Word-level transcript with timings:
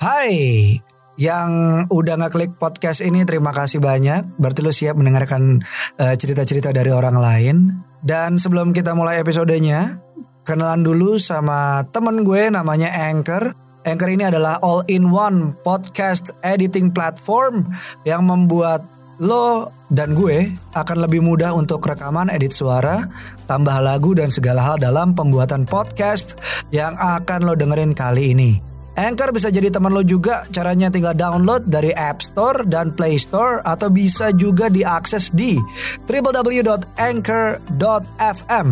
Hai, 0.00 0.80
yang 1.20 1.84
udah 1.92 2.16
ngeklik 2.16 2.56
podcast 2.56 3.04
ini 3.04 3.28
terima 3.28 3.52
kasih 3.52 3.84
banyak. 3.84 4.40
Berarti 4.40 4.64
lu 4.64 4.72
siap 4.72 4.96
mendengarkan 4.96 5.60
eh, 6.00 6.16
cerita-cerita 6.16 6.72
dari 6.72 6.88
orang 6.88 7.20
lain. 7.20 7.56
Dan 8.00 8.40
sebelum 8.40 8.72
kita 8.72 8.96
mulai 8.96 9.20
episodenya, 9.20 10.00
kenalan 10.48 10.80
dulu 10.80 11.20
sama 11.20 11.84
temen 11.92 12.24
gue 12.24 12.48
namanya 12.48 12.88
Anchor. 13.12 13.52
Anchor 13.84 14.08
ini 14.08 14.24
adalah 14.24 14.56
all-in-one 14.64 15.52
podcast 15.60 16.32
editing 16.40 16.96
platform 16.96 17.68
yang 18.08 18.24
membuat 18.24 18.80
lo 19.20 19.68
dan 19.92 20.16
gue 20.16 20.48
akan 20.80 20.96
lebih 21.04 21.20
mudah 21.20 21.52
untuk 21.52 21.84
rekaman, 21.84 22.32
edit 22.32 22.56
suara, 22.56 23.04
tambah 23.44 23.76
lagu 23.84 24.16
dan 24.16 24.32
segala 24.32 24.64
hal 24.64 24.76
dalam 24.80 25.12
pembuatan 25.12 25.68
podcast 25.68 26.40
yang 26.72 26.96
akan 26.96 27.44
lo 27.44 27.52
dengerin 27.52 27.92
kali 27.92 28.32
ini. 28.32 28.69
Anchor 29.00 29.32
bisa 29.32 29.48
jadi 29.48 29.72
teman 29.72 29.96
lo 29.96 30.04
juga. 30.04 30.44
Caranya 30.52 30.92
tinggal 30.92 31.16
download 31.16 31.72
dari 31.72 31.88
App 31.96 32.20
Store 32.20 32.68
dan 32.68 32.92
Play 32.92 33.16
Store 33.16 33.64
atau 33.64 33.88
bisa 33.88 34.28
juga 34.36 34.68
diakses 34.68 35.32
di 35.32 35.56
www.anchor.fm. 36.04 38.68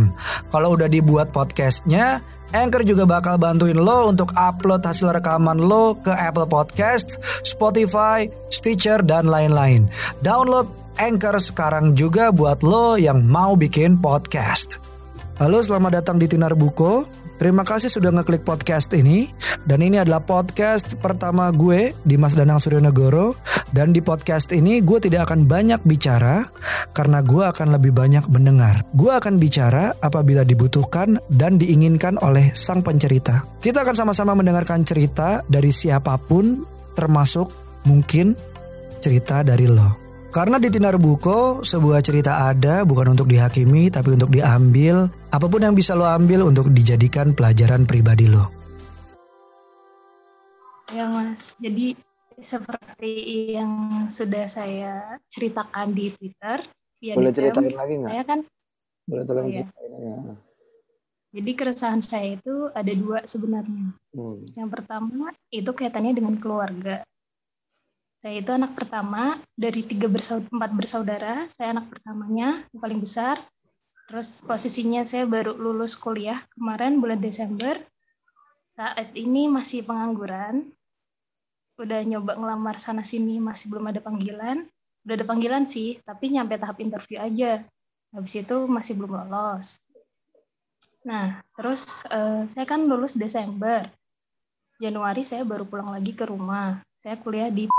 Kalau 0.52 0.68
udah 0.76 0.88
dibuat 0.92 1.32
podcastnya, 1.32 2.20
Anchor 2.52 2.84
juga 2.84 3.08
bakal 3.08 3.40
bantuin 3.40 3.80
lo 3.80 4.12
untuk 4.12 4.28
upload 4.36 4.84
hasil 4.84 5.16
rekaman 5.16 5.64
lo 5.64 5.96
ke 5.96 6.12
Apple 6.12 6.44
Podcast, 6.44 7.16
Spotify, 7.40 8.28
Stitcher, 8.52 9.00
dan 9.00 9.32
lain-lain. 9.32 9.88
Download 10.20 10.68
Anchor 11.00 11.40
sekarang 11.40 11.96
juga 11.96 12.28
buat 12.28 12.60
lo 12.60 13.00
yang 13.00 13.24
mau 13.24 13.56
bikin 13.56 13.96
podcast. 13.96 14.76
Halo, 15.40 15.64
selamat 15.64 16.04
datang 16.04 16.20
di 16.20 16.28
Tinar 16.28 16.52
Buko. 16.52 17.08
Terima 17.38 17.62
kasih 17.62 17.86
sudah 17.86 18.10
ngeklik 18.10 18.42
podcast 18.42 18.90
ini. 18.98 19.30
Dan 19.62 19.78
ini 19.78 20.02
adalah 20.02 20.18
podcast 20.18 20.98
pertama 20.98 21.54
gue 21.54 21.94
Dimas 22.02 22.34
Danang 22.34 22.56
Suryonegoro 22.56 23.36
Dan 23.70 23.92
di 23.92 24.00
podcast 24.00 24.50
ini 24.50 24.80
gue 24.80 24.96
tidak 24.96 25.28
akan 25.28 25.44
banyak 25.44 25.82
bicara 25.84 26.48
Karena 26.96 27.22
gue 27.22 27.46
akan 27.46 27.78
lebih 27.78 27.94
banyak 27.94 28.26
mendengar. 28.26 28.82
Gue 28.98 29.14
akan 29.14 29.38
bicara 29.38 29.94
apabila 30.02 30.42
dibutuhkan 30.42 31.22
dan 31.30 31.62
diinginkan 31.62 32.18
oleh 32.18 32.50
sang 32.58 32.82
pencerita. 32.82 33.46
Kita 33.62 33.86
akan 33.86 33.94
sama-sama 33.94 34.34
mendengarkan 34.34 34.82
cerita 34.82 35.46
dari 35.46 35.70
siapa 35.70 36.18
pun 36.18 36.66
Termasuk 36.98 37.54
mungkin 37.86 38.34
cerita 38.98 39.46
dari 39.46 39.70
lo 39.70 40.07
karena 40.28 40.60
di 40.60 40.68
Tinar 40.68 41.00
Buko, 41.00 41.64
sebuah 41.64 42.04
cerita 42.04 42.48
ada 42.52 42.84
bukan 42.84 43.16
untuk 43.16 43.28
dihakimi 43.28 43.88
tapi 43.88 44.12
untuk 44.12 44.28
diambil. 44.28 45.08
Apa 45.32 45.48
pun 45.48 45.60
yang 45.64 45.74
bisa 45.76 45.96
lo 45.96 46.04
ambil 46.04 46.44
untuk 46.48 46.72
dijadikan 46.72 47.32
pelajaran 47.32 47.88
pribadi 47.88 48.28
lo. 48.28 48.48
Ya 50.88 51.04
mas, 51.08 51.52
jadi 51.60 51.96
seperti 52.40 53.12
yang 53.56 54.06
sudah 54.08 54.48
saya 54.48 55.20
ceritakan 55.28 55.92
di 55.92 56.12
Twitter. 56.16 56.64
Ya 56.98 57.14
Boleh 57.14 57.30
di 57.32 57.36
ceritain 57.36 57.74
lagi 57.76 57.94
nggak? 58.00 58.10
Saya 58.10 58.24
kan, 58.24 58.38
Boleh 59.08 59.24
tolong 59.24 59.46
Oh, 59.46 59.52
iya. 59.52 59.64
ceritain 59.64 59.92
ya. 60.00 60.16
jadi 61.28 61.50
keresahan 61.54 62.00
saya 62.00 62.40
itu 62.40 62.72
ada 62.72 62.92
dua 62.96 63.18
sebenarnya. 63.28 63.92
Hmm. 64.16 64.48
Yang 64.56 64.68
pertama 64.80 65.36
itu 65.52 65.70
kaitannya 65.76 66.12
dengan 66.16 66.34
keluarga. 66.40 67.04
Saya 68.18 68.42
itu 68.42 68.50
anak 68.50 68.74
pertama 68.74 69.38
dari 69.54 69.86
tiga 69.86 70.10
bersaudara, 70.10 70.50
empat 70.50 70.70
bersaudara. 70.74 71.34
Saya 71.54 71.78
anak 71.78 71.86
pertamanya 71.86 72.66
yang 72.74 72.80
paling 72.82 72.98
besar. 72.98 73.38
Terus 74.10 74.42
posisinya 74.42 75.06
saya 75.06 75.22
baru 75.22 75.54
lulus 75.54 75.94
kuliah 75.94 76.42
kemarin 76.58 76.98
bulan 76.98 77.22
Desember. 77.22 77.78
Saat 78.74 79.14
ini 79.14 79.46
masih 79.46 79.86
pengangguran. 79.86 80.66
Udah 81.78 82.02
nyoba 82.02 82.34
ngelamar 82.34 82.82
sana 82.82 83.06
sini 83.06 83.38
masih 83.38 83.70
belum 83.70 83.94
ada 83.94 84.02
panggilan. 84.02 84.66
Udah 85.06 85.14
ada 85.14 85.26
panggilan 85.28 85.62
sih, 85.62 86.02
tapi 86.02 86.34
nyampe 86.34 86.58
tahap 86.58 86.82
interview 86.82 87.22
aja. 87.22 87.62
Habis 88.10 88.42
itu 88.42 88.66
masih 88.66 88.98
belum 88.98 89.14
lolos. 89.30 89.78
Nah, 91.06 91.38
terus 91.54 92.02
eh, 92.10 92.50
saya 92.50 92.66
kan 92.66 92.82
lulus 92.82 93.14
Desember. 93.14 93.86
Januari 94.82 95.22
saya 95.22 95.46
baru 95.46 95.62
pulang 95.62 95.94
lagi 95.94 96.18
ke 96.18 96.26
rumah. 96.26 96.82
Saya 96.98 97.14
kuliah 97.14 97.46
di 97.46 97.70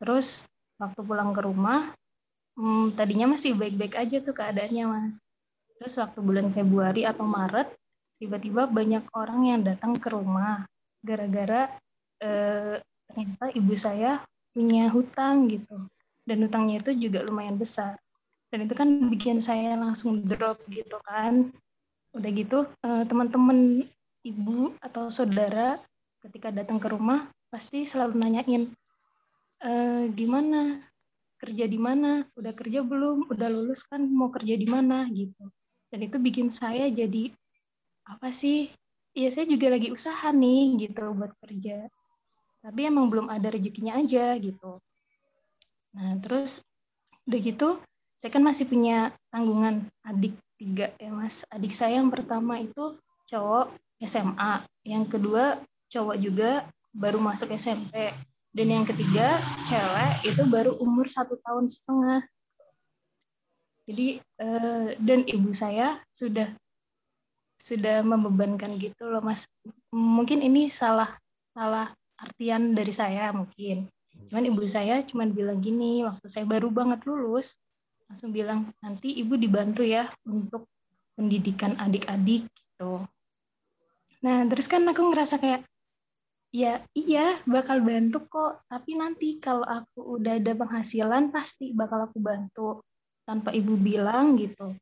Terus 0.00 0.48
waktu 0.80 1.00
pulang 1.04 1.36
ke 1.36 1.44
rumah, 1.44 1.92
hmm, 2.56 2.96
tadinya 2.96 3.36
masih 3.36 3.52
baik-baik 3.52 3.94
aja 4.00 4.16
tuh 4.24 4.32
keadaannya 4.32 4.84
mas. 4.88 5.20
Terus 5.76 5.94
waktu 6.00 6.18
bulan 6.24 6.48
Februari 6.52 7.04
atau 7.04 7.28
Maret, 7.28 7.68
tiba-tiba 8.16 8.64
banyak 8.64 9.04
orang 9.12 9.40
yang 9.44 9.60
datang 9.60 9.96
ke 9.96 10.08
rumah 10.08 10.64
gara-gara 11.00 11.68
eh, 12.20 12.80
ternyata 13.08 13.44
ibu 13.56 13.74
saya 13.76 14.24
punya 14.56 14.88
hutang 14.88 15.52
gitu. 15.52 15.76
Dan 16.24 16.48
hutangnya 16.48 16.80
itu 16.80 16.92
juga 16.96 17.24
lumayan 17.24 17.60
besar. 17.60 17.96
Dan 18.52 18.66
itu 18.66 18.74
kan 18.76 18.88
bikin 19.08 19.38
saya 19.40 19.76
langsung 19.76 20.24
drop 20.24 20.60
gitu 20.72 20.96
kan. 21.04 21.52
Udah 22.16 22.30
gitu 22.32 22.68
eh, 22.84 23.04
teman-teman 23.04 23.84
ibu 24.24 24.72
atau 24.84 25.08
saudara 25.08 25.80
ketika 26.20 26.52
datang 26.52 26.76
ke 26.76 26.88
rumah 26.92 27.24
pasti 27.48 27.88
selalu 27.88 28.20
nanyain 28.20 28.68
eh, 29.64 30.04
gimana 30.12 30.80
kerja 31.40 31.64
di 31.64 31.78
mana? 31.80 32.28
Udah 32.36 32.52
kerja 32.52 32.84
belum? 32.84 33.32
Udah 33.32 33.48
lulus 33.48 33.84
kan? 33.88 34.04
Mau 34.04 34.28
kerja 34.28 34.54
di 34.60 34.68
mana? 34.68 35.08
Gitu. 35.08 35.48
Dan 35.88 36.00
itu 36.04 36.16
bikin 36.20 36.52
saya 36.52 36.86
jadi 36.92 37.32
apa 38.04 38.28
sih? 38.30 38.68
Ya 39.16 39.26
saya 39.32 39.48
juga 39.48 39.72
lagi 39.72 39.90
usaha 39.90 40.30
nih 40.30 40.86
gitu 40.86 41.16
buat 41.16 41.32
kerja. 41.42 41.88
Tapi 42.60 42.80
emang 42.86 43.08
belum 43.08 43.32
ada 43.32 43.48
rezekinya 43.50 43.98
aja 43.98 44.36
gitu. 44.36 44.78
Nah 45.96 46.14
terus 46.22 46.62
udah 47.26 47.40
gitu 47.40 47.68
saya 48.20 48.30
kan 48.36 48.44
masih 48.44 48.68
punya 48.68 49.16
tanggungan 49.32 49.88
adik 50.04 50.36
tiga 50.60 50.92
ya 51.00 51.10
mas. 51.10 51.42
Adik 51.48 51.72
saya 51.72 51.98
yang 51.98 52.12
pertama 52.12 52.60
itu 52.60 53.00
cowok 53.32 53.72
SMA 54.04 54.62
yang 54.84 55.08
kedua 55.08 55.58
cowok 55.90 56.16
juga 56.20 56.68
baru 56.92 57.18
masuk 57.18 57.50
SMP 57.56 58.14
dan 58.50 58.66
yang 58.66 58.84
ketiga 58.86 59.38
cewek 59.70 60.34
itu 60.34 60.42
baru 60.50 60.74
umur 60.82 61.06
satu 61.06 61.38
tahun 61.46 61.70
setengah. 61.70 62.20
Jadi 63.86 64.22
eh, 64.22 64.88
dan 64.98 65.20
ibu 65.26 65.50
saya 65.54 65.98
sudah 66.10 66.50
sudah 67.60 68.02
membebankan 68.02 68.78
gitu 68.82 69.06
loh 69.06 69.22
mas. 69.22 69.46
Mungkin 69.94 70.42
ini 70.42 70.66
salah 70.66 71.14
salah 71.54 71.94
artian 72.18 72.74
dari 72.74 72.90
saya 72.90 73.30
mungkin. 73.30 73.86
Cuman 74.30 74.44
ibu 74.50 74.62
saya 74.66 75.02
cuman 75.06 75.30
bilang 75.30 75.62
gini 75.62 76.02
waktu 76.02 76.26
saya 76.26 76.46
baru 76.46 76.70
banget 76.70 77.06
lulus 77.06 77.54
langsung 78.10 78.34
bilang 78.34 78.74
nanti 78.82 79.14
ibu 79.22 79.38
dibantu 79.38 79.86
ya 79.86 80.10
untuk 80.26 80.66
pendidikan 81.14 81.78
adik-adik 81.78 82.50
gitu. 82.50 83.06
Nah 84.26 84.42
terus 84.50 84.66
kan 84.66 84.82
aku 84.90 85.14
ngerasa 85.14 85.38
kayak 85.38 85.62
Ya, 86.50 86.82
iya, 86.98 87.38
bakal 87.46 87.78
bantu 87.86 88.26
kok. 88.26 88.66
Tapi 88.66 88.98
nanti 88.98 89.38
kalau 89.38 89.62
aku 89.62 90.18
udah 90.18 90.42
ada 90.42 90.50
penghasilan, 90.58 91.30
pasti 91.30 91.70
bakal 91.70 92.10
aku 92.10 92.18
bantu. 92.18 92.82
Tanpa 93.22 93.54
ibu 93.54 93.78
bilang 93.78 94.34
gitu. 94.34 94.74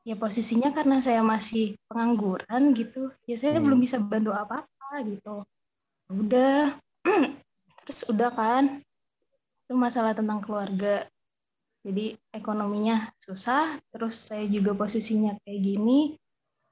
Ya 0.00 0.16
posisinya 0.16 0.72
karena 0.72 1.04
saya 1.04 1.20
masih 1.20 1.76
pengangguran 1.84 2.72
gitu, 2.72 3.12
ya 3.28 3.36
saya 3.36 3.60
Hmm. 3.60 3.68
belum 3.68 3.78
bisa 3.84 4.00
bantu 4.00 4.32
apa-apa 4.32 5.04
gitu. 5.04 5.44
Udah, 6.08 6.80
terus 7.84 8.08
udah 8.08 8.32
kan, 8.32 8.80
itu 9.68 9.74
masalah 9.76 10.16
tentang 10.16 10.40
keluarga. 10.40 11.04
Jadi 11.84 12.16
ekonominya 12.32 13.12
susah, 13.20 13.76
terus 13.92 14.16
saya 14.16 14.48
juga 14.48 14.72
posisinya 14.72 15.36
kayak 15.44 15.60
gini. 15.68 16.16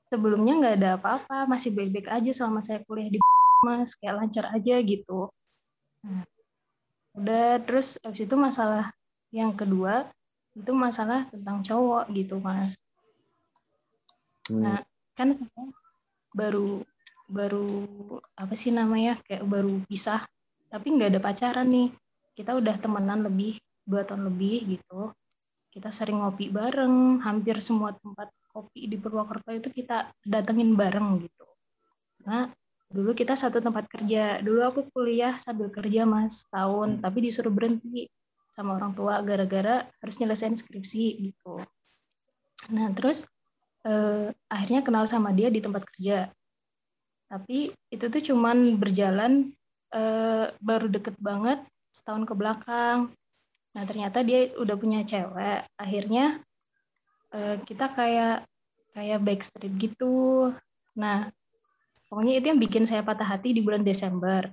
Sebelumnya 0.09 0.57
nggak 0.57 0.77
ada 0.81 0.91
apa-apa, 0.97 1.45
masih 1.45 1.77
baik-baik 1.77 2.09
aja 2.09 2.33
selama 2.33 2.65
saya 2.65 2.81
kuliah 2.89 3.13
di 3.13 3.21
mas 3.63 3.95
kayak 3.99 4.25
lancar 4.25 4.45
aja 4.55 4.79
gitu. 4.83 5.31
Nah, 6.07 6.23
udah 7.19 7.59
terus 7.67 7.99
habis 8.07 8.23
itu 8.23 8.37
masalah 8.39 8.95
yang 9.35 9.53
kedua 9.53 10.09
itu 10.55 10.71
masalah 10.75 11.27
tentang 11.31 11.63
cowok 11.63 12.11
gitu 12.15 12.39
mas. 12.43 12.75
Hmm. 14.49 14.65
nah 14.65 14.81
kan 15.13 15.37
saya 15.37 15.69
baru 16.33 16.81
baru 17.29 17.85
apa 18.33 18.57
sih 18.57 18.73
namanya 18.73 19.21
kayak 19.29 19.45
baru 19.45 19.85
pisah 19.85 20.25
tapi 20.73 20.97
nggak 20.97 21.17
ada 21.17 21.21
pacaran 21.21 21.69
nih. 21.69 21.89
Kita 22.33 22.55
udah 22.55 22.79
temenan 22.79 23.27
lebih 23.27 23.59
dua 23.83 24.07
tahun 24.07 24.31
lebih 24.31 24.79
gitu. 24.79 25.11
Kita 25.69 25.91
sering 25.93 26.23
ngopi 26.23 26.49
bareng 26.49 27.21
hampir 27.21 27.61
semua 27.61 27.93
tempat 27.99 28.31
kopi 28.53 28.89
di 28.89 28.97
Purwokerto 28.97 29.53
itu 29.53 29.69
kita 29.69 30.11
datengin 30.25 30.79
bareng 30.79 31.25
gitu. 31.25 31.47
Nah 32.25 32.49
dulu 32.89 33.13
kita 33.13 33.37
satu 33.37 33.61
tempat 33.61 33.85
kerja. 33.89 34.41
Dulu 34.41 34.61
aku 34.65 34.81
kuliah 34.93 35.37
sambil 35.37 35.69
kerja 35.69 36.09
mas 36.09 36.45
tahun 36.49 37.05
tapi 37.05 37.29
disuruh 37.29 37.53
berhenti 37.53 38.09
sama 38.53 38.75
orang 38.75 38.97
tua 38.97 39.23
gara-gara 39.23 39.87
harus 40.03 40.17
nyelesain 40.19 40.57
skripsi 40.57 41.05
gitu. 41.31 41.63
Nah 42.75 42.89
terus 42.97 43.29
eh, 43.87 44.33
akhirnya 44.51 44.81
kenal 44.83 45.05
sama 45.07 45.31
dia 45.37 45.53
di 45.53 45.61
tempat 45.61 45.85
kerja. 45.85 46.33
Tapi 47.29 47.69
itu 47.93 48.05
tuh 48.09 48.23
cuman 48.25 48.81
berjalan 48.81 49.53
uh, 49.93 50.49
baru 50.65 50.89
deket 50.89 51.13
banget 51.21 51.61
setahun 51.93 52.25
ke 52.25 52.33
belakang. 52.33 53.13
Nah 53.77 53.83
ternyata 53.85 54.25
dia 54.25 54.49
udah 54.57 54.77
punya 54.81 55.05
cewek. 55.05 55.69
Akhirnya 55.77 56.41
uh, 57.37 57.61
kita 57.69 57.93
kayak 57.93 58.49
kayak 58.97 59.21
backstreet 59.21 59.77
gitu. 59.77 60.57
Nah 60.97 61.29
pokoknya 62.09 62.41
itu 62.41 62.47
yang 62.51 62.61
bikin 62.61 62.85
saya 62.89 63.05
patah 63.05 63.25
hati 63.25 63.55
di 63.55 63.61
bulan 63.63 63.85
Desember. 63.85 64.49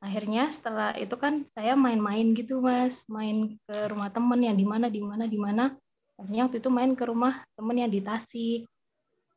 Akhirnya 0.00 0.48
setelah 0.48 0.96
itu 0.96 1.12
kan 1.20 1.44
saya 1.44 1.76
main-main 1.76 2.32
gitu 2.32 2.64
mas. 2.64 3.04
Main 3.04 3.60
ke 3.68 3.76
rumah 3.92 4.08
temen 4.08 4.40
yang 4.40 4.56
di 4.56 4.64
mana 4.64 4.88
di 4.88 5.00
mana 5.04 5.28
di 5.28 5.36
mana. 5.36 5.76
Akhirnya 6.16 6.48
waktu 6.48 6.58
itu 6.64 6.70
main 6.72 6.96
ke 6.96 7.04
rumah 7.04 7.44
temen 7.52 7.76
yang 7.76 7.92
di 7.92 8.00
Tasik. 8.00 8.64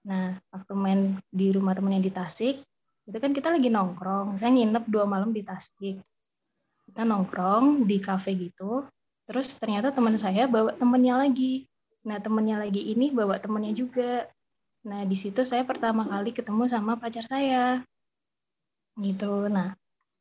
Nah 0.08 0.40
waktu 0.56 0.74
main 0.76 1.00
di 1.28 1.52
rumah 1.52 1.76
temen 1.76 2.00
yang 2.00 2.04
di 2.04 2.12
Tasik 2.16 2.64
itu 3.04 3.18
kan 3.20 3.36
kita 3.36 3.52
lagi 3.52 3.68
nongkrong. 3.68 4.40
Saya 4.40 4.56
nginep 4.56 4.88
dua 4.88 5.04
malam 5.04 5.36
di 5.36 5.44
Tasik. 5.44 6.00
Kita 6.88 7.04
nongkrong 7.04 7.84
di 7.84 8.00
kafe 8.00 8.32
gitu. 8.40 8.88
Terus 9.28 9.56
ternyata 9.60 9.92
teman 9.92 10.16
saya 10.16 10.48
bawa 10.48 10.76
temennya 10.80 11.20
lagi. 11.28 11.68
Nah 12.08 12.24
temennya 12.24 12.64
lagi 12.64 12.92
ini 12.92 13.12
bawa 13.12 13.36
temennya 13.40 13.76
juga 13.76 14.32
nah 14.84 15.02
di 15.08 15.16
situ 15.16 15.48
saya 15.48 15.64
pertama 15.64 16.04
kali 16.04 16.36
ketemu 16.36 16.68
sama 16.68 17.00
pacar 17.00 17.24
saya 17.24 17.80
gitu 19.00 19.48
nah 19.48 19.74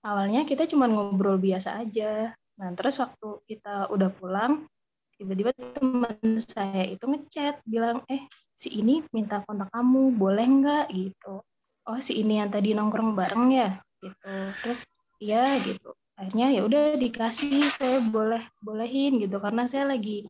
awalnya 0.03 0.43
kita 0.43 0.67
cuma 0.67 0.91
ngobrol 0.91 1.38
biasa 1.38 1.79
aja. 1.79 2.35
Nah, 2.59 2.69
terus 2.75 2.99
waktu 2.99 3.38
kita 3.47 3.87
udah 3.94 4.11
pulang, 4.19 4.67
tiba-tiba 5.17 5.55
teman 5.55 6.19
saya 6.43 6.85
itu 6.91 7.06
ngechat, 7.06 7.62
bilang, 7.64 8.03
eh, 8.11 8.26
si 8.59 8.82
ini 8.82 9.06
minta 9.14 9.41
kontak 9.47 9.70
kamu, 9.70 10.12
boleh 10.19 10.47
nggak? 10.47 10.87
Gitu. 10.91 11.35
Oh, 11.87 11.99
si 12.03 12.19
ini 12.19 12.43
yang 12.43 12.50
tadi 12.50 12.75
nongkrong 12.75 13.14
bareng 13.14 13.47
ya? 13.55 13.70
Gitu. 14.03 14.35
Terus, 14.62 14.81
iya 15.23 15.59
gitu. 15.62 15.94
Akhirnya 16.19 16.50
ya 16.50 16.61
udah 16.67 16.99
dikasih, 16.99 17.70
saya 17.70 18.03
boleh 18.03 18.43
bolehin 18.59 19.23
gitu, 19.23 19.38
karena 19.38 19.70
saya 19.70 19.87
lagi 19.87 20.26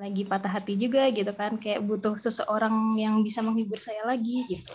lagi 0.00 0.24
patah 0.24 0.48
hati 0.48 0.80
juga 0.80 1.04
gitu 1.12 1.30
kan, 1.36 1.60
kayak 1.60 1.84
butuh 1.84 2.16
seseorang 2.16 2.96
yang 2.96 3.20
bisa 3.20 3.44
menghibur 3.44 3.76
saya 3.76 4.00
lagi 4.08 4.48
gitu. 4.48 4.72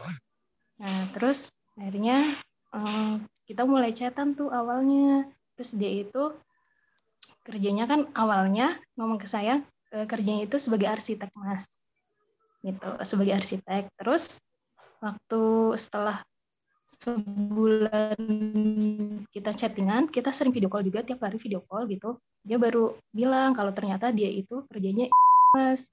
Nah, 0.77 1.09
terus 1.17 1.49
akhirnya 1.73 2.21
um, 2.69 3.25
kita 3.49 3.65
mulai 3.65 3.91
chatan 3.91 4.37
tuh 4.37 4.53
awalnya. 4.53 5.25
Terus 5.57 5.71
dia 5.73 5.91
itu 5.91 6.23
kerjanya 7.41 7.89
kan 7.89 8.05
awalnya 8.13 8.77
ngomong 8.97 9.17
ke 9.21 9.25
saya 9.29 9.65
eh, 9.93 10.05
kerjanya 10.05 10.45
itu 10.45 10.61
sebagai 10.61 10.85
arsitek 10.91 11.33
mas. 11.33 11.81
Gitu 12.61 12.89
sebagai 13.01 13.33
arsitek. 13.41 13.89
Terus 13.97 14.37
waktu 15.01 15.43
setelah 15.81 16.21
sebulan 16.85 18.17
kita 19.33 19.51
chattingan 19.57 20.07
kita 20.13 20.29
sering 20.29 20.53
video 20.53 20.69
call 20.69 20.85
juga 20.85 21.01
tiap 21.01 21.25
hari 21.25 21.41
video 21.41 21.65
call 21.65 21.89
gitu. 21.89 22.21
Dia 22.45 22.61
baru 22.61 22.93
bilang 23.09 23.57
kalau 23.57 23.73
ternyata 23.73 24.13
dia 24.13 24.29
itu 24.29 24.63
kerjanya 24.69 25.09
mas 25.57 25.89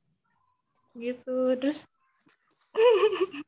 gitu 0.92 1.56
terus 1.56 1.88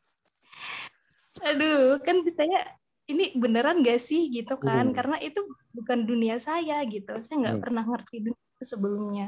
aduh 1.48 2.00
kan 2.00 2.24
saya 2.32 2.64
ini 3.04 3.36
beneran 3.36 3.84
gak 3.84 4.00
sih 4.00 4.32
gitu 4.32 4.56
kan? 4.56 4.92
Hmm. 4.92 4.96
karena 4.96 5.16
itu 5.20 5.44
bukan 5.76 6.08
dunia 6.08 6.40
saya 6.40 6.80
gitu. 6.88 7.20
Saya 7.20 7.36
nggak 7.44 7.56
hmm. 7.60 7.64
pernah 7.64 7.84
ngerti 7.84 8.16
dunia 8.32 8.62
sebelumnya. 8.64 9.26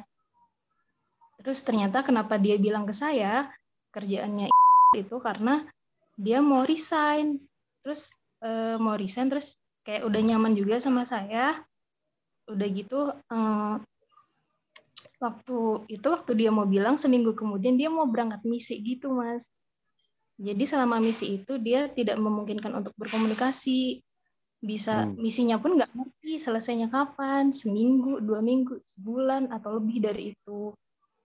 Terus 1.44 1.60
ternyata 1.60 2.00
kenapa 2.00 2.40
dia 2.40 2.56
bilang 2.56 2.88
ke 2.88 2.96
saya 2.96 3.52
kerjaannya 3.92 4.48
itu 4.96 5.16
karena 5.20 5.68
dia 6.16 6.40
mau 6.40 6.64
resign 6.64 7.36
terus 7.86 8.18
uh, 8.42 8.74
mau 8.82 8.98
resign 8.98 9.30
terus 9.30 9.54
kayak 9.86 10.02
udah 10.02 10.18
nyaman 10.18 10.58
juga 10.58 10.82
sama 10.82 11.06
saya 11.06 11.62
udah 12.50 12.68
gitu 12.74 13.14
uh, 13.14 13.78
waktu 15.22 15.58
itu 15.86 16.06
waktu 16.10 16.32
dia 16.34 16.50
mau 16.50 16.66
bilang 16.66 16.98
seminggu 16.98 17.38
kemudian 17.38 17.78
dia 17.78 17.86
mau 17.86 18.10
berangkat 18.10 18.42
misi 18.42 18.82
gitu 18.82 19.14
mas 19.14 19.46
jadi 20.36 20.68
selama 20.68 21.00
misi 21.00 21.40
itu 21.40 21.56
dia 21.56 21.88
tidak 21.88 22.20
memungkinkan 22.20 22.76
untuk 22.76 22.92
berkomunikasi. 23.00 24.04
Bisa 24.60 25.04
hmm. 25.04 25.16
misinya 25.16 25.56
pun 25.56 25.80
nggak 25.80 25.92
ngerti 25.96 26.36
selesainya 26.36 26.92
kapan, 26.92 27.52
seminggu, 27.56 28.20
dua 28.20 28.44
minggu, 28.44 28.84
sebulan 28.96 29.48
atau 29.52 29.80
lebih 29.80 30.04
dari 30.04 30.36
itu. 30.36 30.76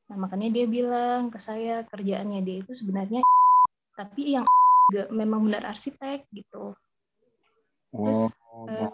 Nah 0.07 0.15
makanya 0.15 0.51
dia 0.51 0.65
bilang 0.67 1.31
ke 1.31 1.39
saya 1.39 1.83
kerjaannya 1.87 2.39
dia 2.43 2.63
itu 2.63 2.71
sebenarnya 2.75 3.23
tapi 3.99 4.35
yang 4.35 4.47
juga 4.91 5.07
memang 5.07 5.47
benar 5.47 5.71
arsitek 5.71 6.27
gitu. 6.35 6.75
Terus 7.95 8.35
oh. 8.51 8.67
uh, 8.67 8.91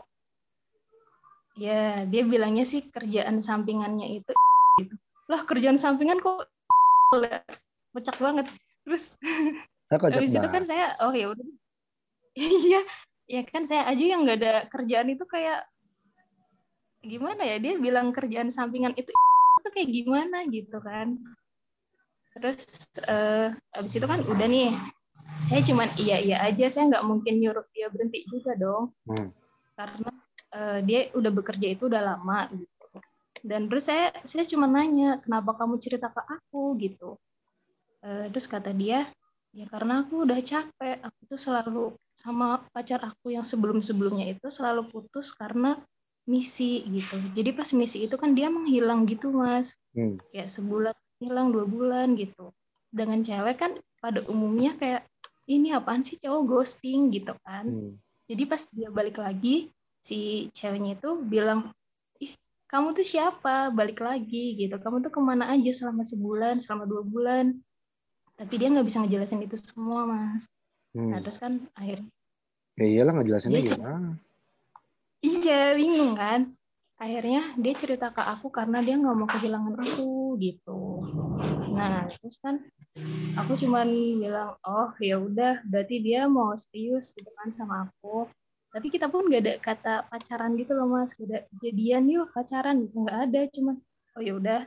ya 1.58 2.06
dia 2.06 2.24
bilangnya 2.24 2.70
sih 2.70 2.86
kerjaan 2.86 3.42
sampingannya 3.42 4.22
itu 4.22 4.32
gitu. 4.78 4.94
Lah 5.26 5.42
kerjaan 5.42 5.82
sampingan 5.82 6.22
kok 6.22 6.46
pecah 7.98 8.18
banget. 8.22 8.46
Terus 8.86 9.18
Habis 9.88 10.36
itu 10.36 10.48
kan 10.52 10.64
saya, 10.68 11.00
oh 11.02 11.16
ya 11.16 11.32
udah. 11.32 11.48
Iya, 12.38 12.86
ya 13.26 13.42
kan 13.50 13.66
saya 13.66 13.90
aja 13.90 14.04
yang 14.04 14.22
nggak 14.22 14.38
ada 14.38 14.54
kerjaan 14.70 15.10
itu 15.10 15.26
kayak 15.26 15.66
gimana 17.02 17.42
ya 17.42 17.58
dia 17.58 17.74
bilang 17.82 18.14
kerjaan 18.14 18.54
sampingan 18.54 18.94
itu 18.94 19.10
itu 19.66 19.70
kayak 19.74 19.90
gimana 19.90 20.38
gitu 20.54 20.78
kan. 20.78 21.18
Terus 22.38 22.62
uh, 23.10 23.50
habis 23.74 23.98
itu 23.98 24.06
kan 24.06 24.22
udah 24.22 24.46
nih, 24.46 24.70
saya 25.48 25.62
cuman 25.64 25.90
iya 26.00 26.18
iya 26.20 26.38
aja, 26.44 26.68
saya 26.68 26.92
nggak 26.92 27.06
mungkin 27.08 27.40
nyuruh 27.40 27.66
dia 27.72 27.88
berhenti 27.88 28.28
juga 28.28 28.56
dong, 28.56 28.92
hmm. 29.08 29.30
karena 29.80 30.12
uh, 30.52 30.80
dia 30.84 31.12
udah 31.16 31.32
bekerja 31.32 31.68
itu 31.72 31.88
udah 31.88 32.02
lama 32.04 32.52
gitu. 32.52 32.86
Dan 33.46 33.72
terus 33.72 33.88
saya 33.88 34.12
saya 34.28 34.44
cuma 34.44 34.68
nanya 34.68 35.24
kenapa 35.24 35.56
kamu 35.56 35.80
cerita 35.80 36.12
ke 36.12 36.22
aku 36.22 36.76
gitu. 36.82 37.16
Uh, 38.04 38.28
terus 38.32 38.46
kata 38.46 38.76
dia 38.76 39.08
Ya 39.58 39.66
karena 39.66 40.06
aku 40.06 40.22
udah 40.22 40.38
capek. 40.38 41.02
Aku 41.02 41.20
tuh 41.26 41.40
selalu 41.42 41.84
sama 42.14 42.62
pacar 42.70 43.02
aku 43.02 43.34
yang 43.34 43.42
sebelum-sebelumnya 43.42 44.30
itu 44.30 44.54
selalu 44.54 44.86
putus 44.86 45.34
karena 45.34 45.82
misi 46.30 46.86
gitu. 46.86 47.18
Jadi 47.34 47.50
pas 47.58 47.70
misi 47.74 48.06
itu 48.06 48.14
kan 48.22 48.38
dia 48.38 48.54
menghilang 48.54 49.10
gitu 49.10 49.34
mas. 49.34 49.74
Hmm. 49.98 50.22
Kayak 50.30 50.54
sebulan 50.54 50.96
hilang 51.18 51.50
dua 51.50 51.66
bulan 51.66 52.14
gitu. 52.14 52.54
Dengan 52.94 53.26
cewek 53.26 53.58
kan 53.58 53.72
pada 53.98 54.22
umumnya 54.30 54.78
kayak 54.78 55.10
ini 55.48 55.72
apaan 55.72 56.04
sih 56.04 56.20
cowok 56.20 56.44
ghosting 56.46 57.10
gitu 57.16 57.34
kan. 57.42 57.66
Hmm. 57.68 57.96
Jadi 58.28 58.44
pas 58.44 58.62
dia 58.70 58.92
balik 58.92 59.18
lagi 59.18 59.72
si 60.04 60.52
ceweknya 60.52 61.00
itu 61.00 61.24
bilang 61.24 61.72
ih 62.20 62.32
kamu 62.68 62.92
tuh 62.92 63.08
siapa 63.08 63.72
balik 63.72 64.04
lagi 64.04 64.60
gitu. 64.60 64.76
Kamu 64.76 65.00
tuh 65.00 65.12
ke 65.12 65.20
mana 65.24 65.50
aja 65.50 65.72
selama 65.72 66.04
sebulan 66.04 66.60
selama 66.60 66.84
dua 66.86 67.04
bulan 67.08 67.56
tapi 68.38 68.54
dia 68.62 68.70
nggak 68.70 68.86
bisa 68.86 69.02
ngejelasin 69.02 69.42
itu 69.42 69.58
semua 69.58 70.06
mas 70.06 70.46
hmm. 70.94 71.10
nah 71.10 71.20
terus 71.20 71.42
kan 71.42 71.66
akhirnya 71.74 72.08
ya 72.78 72.86
iyalah 72.86 73.14
ngejelasinnya 73.18 73.60
dia 73.66 73.74
gimana 73.74 74.10
iya 75.26 75.62
bingung 75.74 76.14
kan 76.14 76.54
akhirnya 76.98 77.54
dia 77.62 77.74
cerita 77.78 78.10
ke 78.10 78.26
aku 78.26 78.50
karena 78.50 78.82
dia 78.82 78.98
nggak 78.98 79.18
mau 79.18 79.30
kehilangan 79.30 79.78
aku 79.78 80.34
gitu. 80.42 81.06
Nah 81.70 82.10
terus 82.10 82.42
kan 82.42 82.66
aku 83.38 83.54
cuman 83.54 83.86
bilang 84.18 84.58
oh 84.66 84.90
ya 84.98 85.22
udah 85.22 85.62
berarti 85.62 86.02
dia 86.02 86.26
mau 86.26 86.58
serius 86.58 87.14
gitu 87.14 87.30
kan 87.38 87.54
sama 87.54 87.86
aku. 87.86 88.26
Tapi 88.74 88.94
kita 88.94 89.10
pun 89.10 89.26
gak 89.32 89.42
ada 89.42 89.54
kata 89.58 89.94
pacaran 90.10 90.58
gitu 90.58 90.74
loh 90.74 90.90
mas. 90.90 91.14
Gak 91.14 91.50
jadian 91.62 92.10
yuk 92.10 92.34
pacaran. 92.34 92.82
Gitu 92.82 92.98
nggak 92.98 93.20
ada 93.30 93.42
cuman 93.54 93.76
oh 94.18 94.22
ya 94.22 94.34
udah 94.34 94.62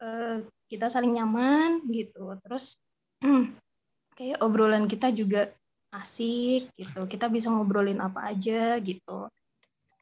uh, 0.00 0.36
kita 0.72 0.88
saling 0.88 1.12
nyaman 1.12 1.84
gitu. 1.92 2.40
Terus 2.40 2.80
kayak 4.18 4.40
obrolan 4.40 4.88
kita 4.88 5.12
juga 5.12 5.52
asik 5.92 6.72
gitu. 6.72 7.04
Kita 7.04 7.28
bisa 7.28 7.52
ngobrolin 7.52 8.00
apa 8.00 8.32
aja 8.32 8.80
gitu. 8.80 9.28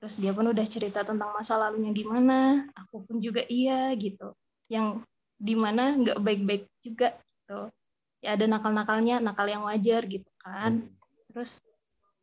Terus 0.04 0.20
dia 0.20 0.36
pun 0.36 0.44
udah 0.52 0.66
cerita 0.68 1.00
tentang 1.00 1.32
masa 1.32 1.56
lalunya 1.56 1.88
gimana, 1.96 2.68
aku 2.76 3.08
pun 3.08 3.24
juga 3.24 3.40
iya 3.48 3.88
gitu. 3.96 4.36
Yang 4.68 5.00
di 5.40 5.56
mana 5.56 5.96
nggak 5.96 6.20
baik-baik 6.20 6.68
juga 6.84 7.16
gitu. 7.16 7.72
Ya 8.20 8.36
ada 8.36 8.44
nakal-nakalnya, 8.44 9.16
nakal 9.24 9.48
yang 9.48 9.64
wajar 9.64 10.04
gitu 10.04 10.28
kan. 10.44 10.84
Terus 11.32 11.64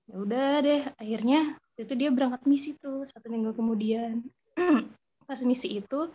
ya 0.05 0.15
udah 0.21 0.49
deh, 0.61 0.81
akhirnya 0.93 1.57
itu 1.73 1.97
dia 1.97 2.13
berangkat 2.13 2.45
misi 2.45 2.77
tuh 2.77 3.09
satu 3.09 3.33
minggu 3.33 3.57
kemudian. 3.57 4.21
Pas 5.25 5.41
misi 5.41 5.81
itu 5.81 6.05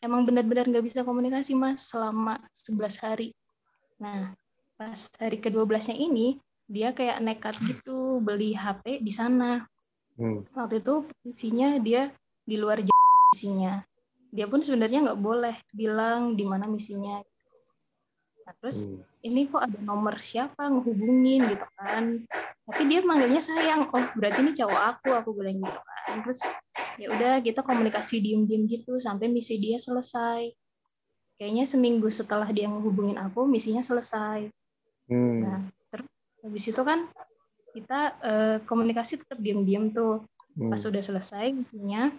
emang 0.00 0.24
benar-benar 0.24 0.64
nggak 0.72 0.88
bisa 0.88 1.04
komunikasi 1.04 1.52
mas 1.52 1.84
selama 1.92 2.40
11 2.56 2.96
hari 3.04 3.28
Nah, 4.00 4.32
pas 4.80 4.96
hari 5.20 5.36
ke-12-nya 5.38 5.92
ini, 5.92 6.40
dia 6.64 6.96
kayak 6.96 7.20
nekat 7.20 7.54
gitu 7.68 8.18
beli 8.24 8.56
HP 8.56 9.04
di 9.04 9.12
sana. 9.12 9.68
Hmm. 10.20 10.44
Waktu 10.52 10.84
itu 10.84 11.08
posisinya 11.08 11.80
dia 11.80 12.12
di 12.44 12.60
luar 12.60 12.84
misinya. 13.32 13.80
Dia 14.28 14.44
pun 14.44 14.60
sebenarnya 14.60 15.10
nggak 15.10 15.22
boleh 15.24 15.56
bilang 15.72 16.36
di 16.36 16.44
mana 16.44 16.68
misinya. 16.68 17.24
Nah, 18.44 18.52
terus 18.60 18.84
Hmm. 18.84 19.00
ini 19.24 19.48
kok 19.48 19.64
ada 19.64 19.80
nomor 19.80 20.20
siapa 20.20 20.68
ngehubungin 20.68 21.56
gitu 21.56 21.66
kan. 21.80 22.28
Tapi 22.68 22.82
dia 22.86 23.00
manggilnya 23.00 23.40
sayang. 23.40 23.88
Oh, 23.90 24.04
berarti 24.14 24.44
ini 24.44 24.52
cowok 24.52 24.82
aku, 24.94 25.08
aku 25.16 25.30
bilang 25.34 25.58
gitu 25.64 25.80
kan. 25.80 26.16
Terus 26.22 26.40
ya 27.00 27.06
udah 27.16 27.32
kita 27.40 27.64
komunikasi 27.64 28.20
diem-diem 28.20 28.68
gitu 28.68 29.00
sampai 29.00 29.32
misi 29.32 29.56
dia 29.56 29.80
selesai. 29.80 30.52
Kayaknya 31.40 31.64
seminggu 31.64 32.12
setelah 32.12 32.52
dia 32.52 32.68
ngehubungin 32.68 33.16
aku, 33.16 33.48
misinya 33.48 33.80
selesai. 33.80 34.52
Hmm. 35.08 35.40
Nah, 35.40 35.58
terus 35.88 36.06
habis 36.44 36.64
itu 36.68 36.82
kan 36.84 37.08
kita 37.74 38.00
eh, 38.20 38.56
komunikasi 38.66 39.22
tetap 39.22 39.38
diem-diem 39.38 39.94
tuh. 39.94 40.24
Hmm. 40.58 40.70
Pas 40.70 40.82
udah 40.82 41.02
selesai 41.02 41.54
misinya, 41.54 42.10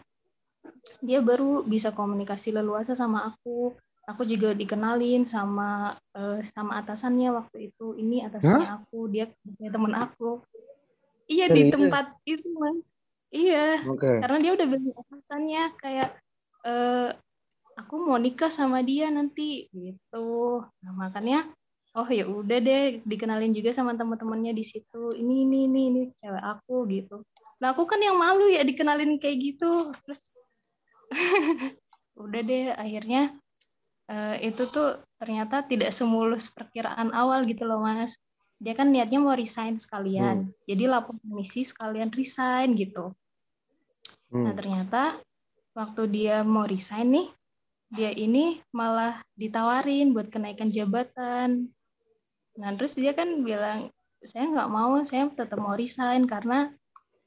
dia 1.04 1.20
baru 1.20 1.66
bisa 1.68 1.92
komunikasi 1.92 2.56
leluasa 2.56 2.96
sama 2.96 3.28
aku. 3.28 3.76
Aku 4.10 4.26
juga 4.26 4.52
dikenalin 4.58 5.28
sama 5.30 5.96
eh, 6.16 6.42
sama 6.48 6.82
atasannya 6.82 7.30
waktu 7.36 7.72
itu. 7.72 7.96
Ini 7.96 8.32
atasannya 8.32 8.70
aku, 8.82 9.00
dia 9.12 9.30
temen 9.46 9.94
aku. 9.94 10.42
Iya 11.32 11.48
di 11.48 11.68
Serius? 11.68 11.74
tempat 11.76 12.06
itu 12.28 12.48
mas. 12.60 12.96
Iya, 13.32 13.88
Oke. 13.88 14.20
karena 14.20 14.38
dia 14.44 14.52
udah 14.52 14.68
bilang 14.68 14.92
atasannya 14.92 15.64
kayak 15.80 16.10
eh, 16.68 17.10
aku 17.80 17.94
mau 18.04 18.20
nikah 18.20 18.52
sama 18.52 18.84
dia 18.84 19.08
nanti 19.08 19.72
gitu. 19.72 20.62
Nah 20.84 20.92
makanya 20.92 21.48
oh 21.92 22.08
ya 22.08 22.24
udah 22.24 22.58
deh 22.64 23.04
dikenalin 23.04 23.52
juga 23.52 23.76
sama 23.76 23.96
teman-temannya 24.00 24.56
di 24.56 24.64
situ. 24.64 25.12
Ini 25.16 25.36
ini 25.48 25.60
ini 25.68 25.82
ini 25.92 26.02
cewek 26.24 26.44
aku 26.44 26.88
gitu. 26.88 27.24
Nah 27.60 27.76
aku 27.76 27.84
kan 27.84 28.00
yang 28.00 28.16
malu 28.16 28.48
ya 28.48 28.64
dikenalin 28.64 29.20
kayak 29.20 29.38
gitu. 29.40 29.92
Terus 30.08 30.32
udah 32.24 32.42
deh 32.42 32.72
akhirnya 32.72 33.36
eh, 34.08 34.36
itu 34.48 34.64
tuh 34.72 35.04
ternyata 35.20 35.68
tidak 35.68 35.92
semulus 35.92 36.48
perkiraan 36.52 37.12
awal 37.12 37.44
gitu 37.44 37.68
loh 37.68 37.84
mas. 37.84 38.16
Dia 38.62 38.78
kan 38.78 38.94
niatnya 38.94 39.20
mau 39.20 39.34
resign 39.34 39.82
sekalian. 39.82 40.54
Jadi 40.70 40.84
lapor 40.86 41.18
misi 41.26 41.66
sekalian 41.66 42.14
resign 42.14 42.78
gitu. 42.78 43.12
Nah 44.32 44.54
Hmm. 44.54 44.56
ternyata 44.56 45.20
waktu 45.76 46.08
dia 46.08 46.46
mau 46.46 46.64
resign 46.64 47.10
nih, 47.12 47.28
dia 47.92 48.12
ini 48.16 48.64
malah 48.72 49.20
ditawarin 49.36 50.16
buat 50.16 50.32
kenaikan 50.32 50.72
jabatan. 50.72 51.68
Nah 52.60 52.76
terus 52.76 52.98
dia 52.98 53.16
kan 53.16 53.46
bilang, 53.46 53.92
saya 54.22 54.48
nggak 54.50 54.70
mau, 54.72 55.00
saya 55.08 55.30
tetap 55.32 55.58
mau 55.58 55.74
resign 55.74 56.28
karena 56.28 56.72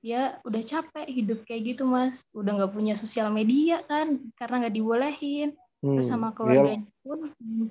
dia 0.04 0.37
udah 0.45 0.61
capek 0.61 1.09
hidup 1.09 1.49
kayak 1.49 1.75
gitu 1.75 1.88
mas, 1.88 2.21
udah 2.37 2.61
nggak 2.61 2.73
punya 2.76 2.93
sosial 2.93 3.33
media 3.33 3.81
kan, 3.88 4.21
karena 4.37 4.66
nggak 4.66 4.76
dibolehin. 4.76 5.57
Terus 5.81 6.07
Hmm. 6.09 6.12
sama 6.16 6.28
Iya. 6.28 6.37
keluarganya 6.37 6.93
pun, 7.00 7.19
hmm, 7.28 7.66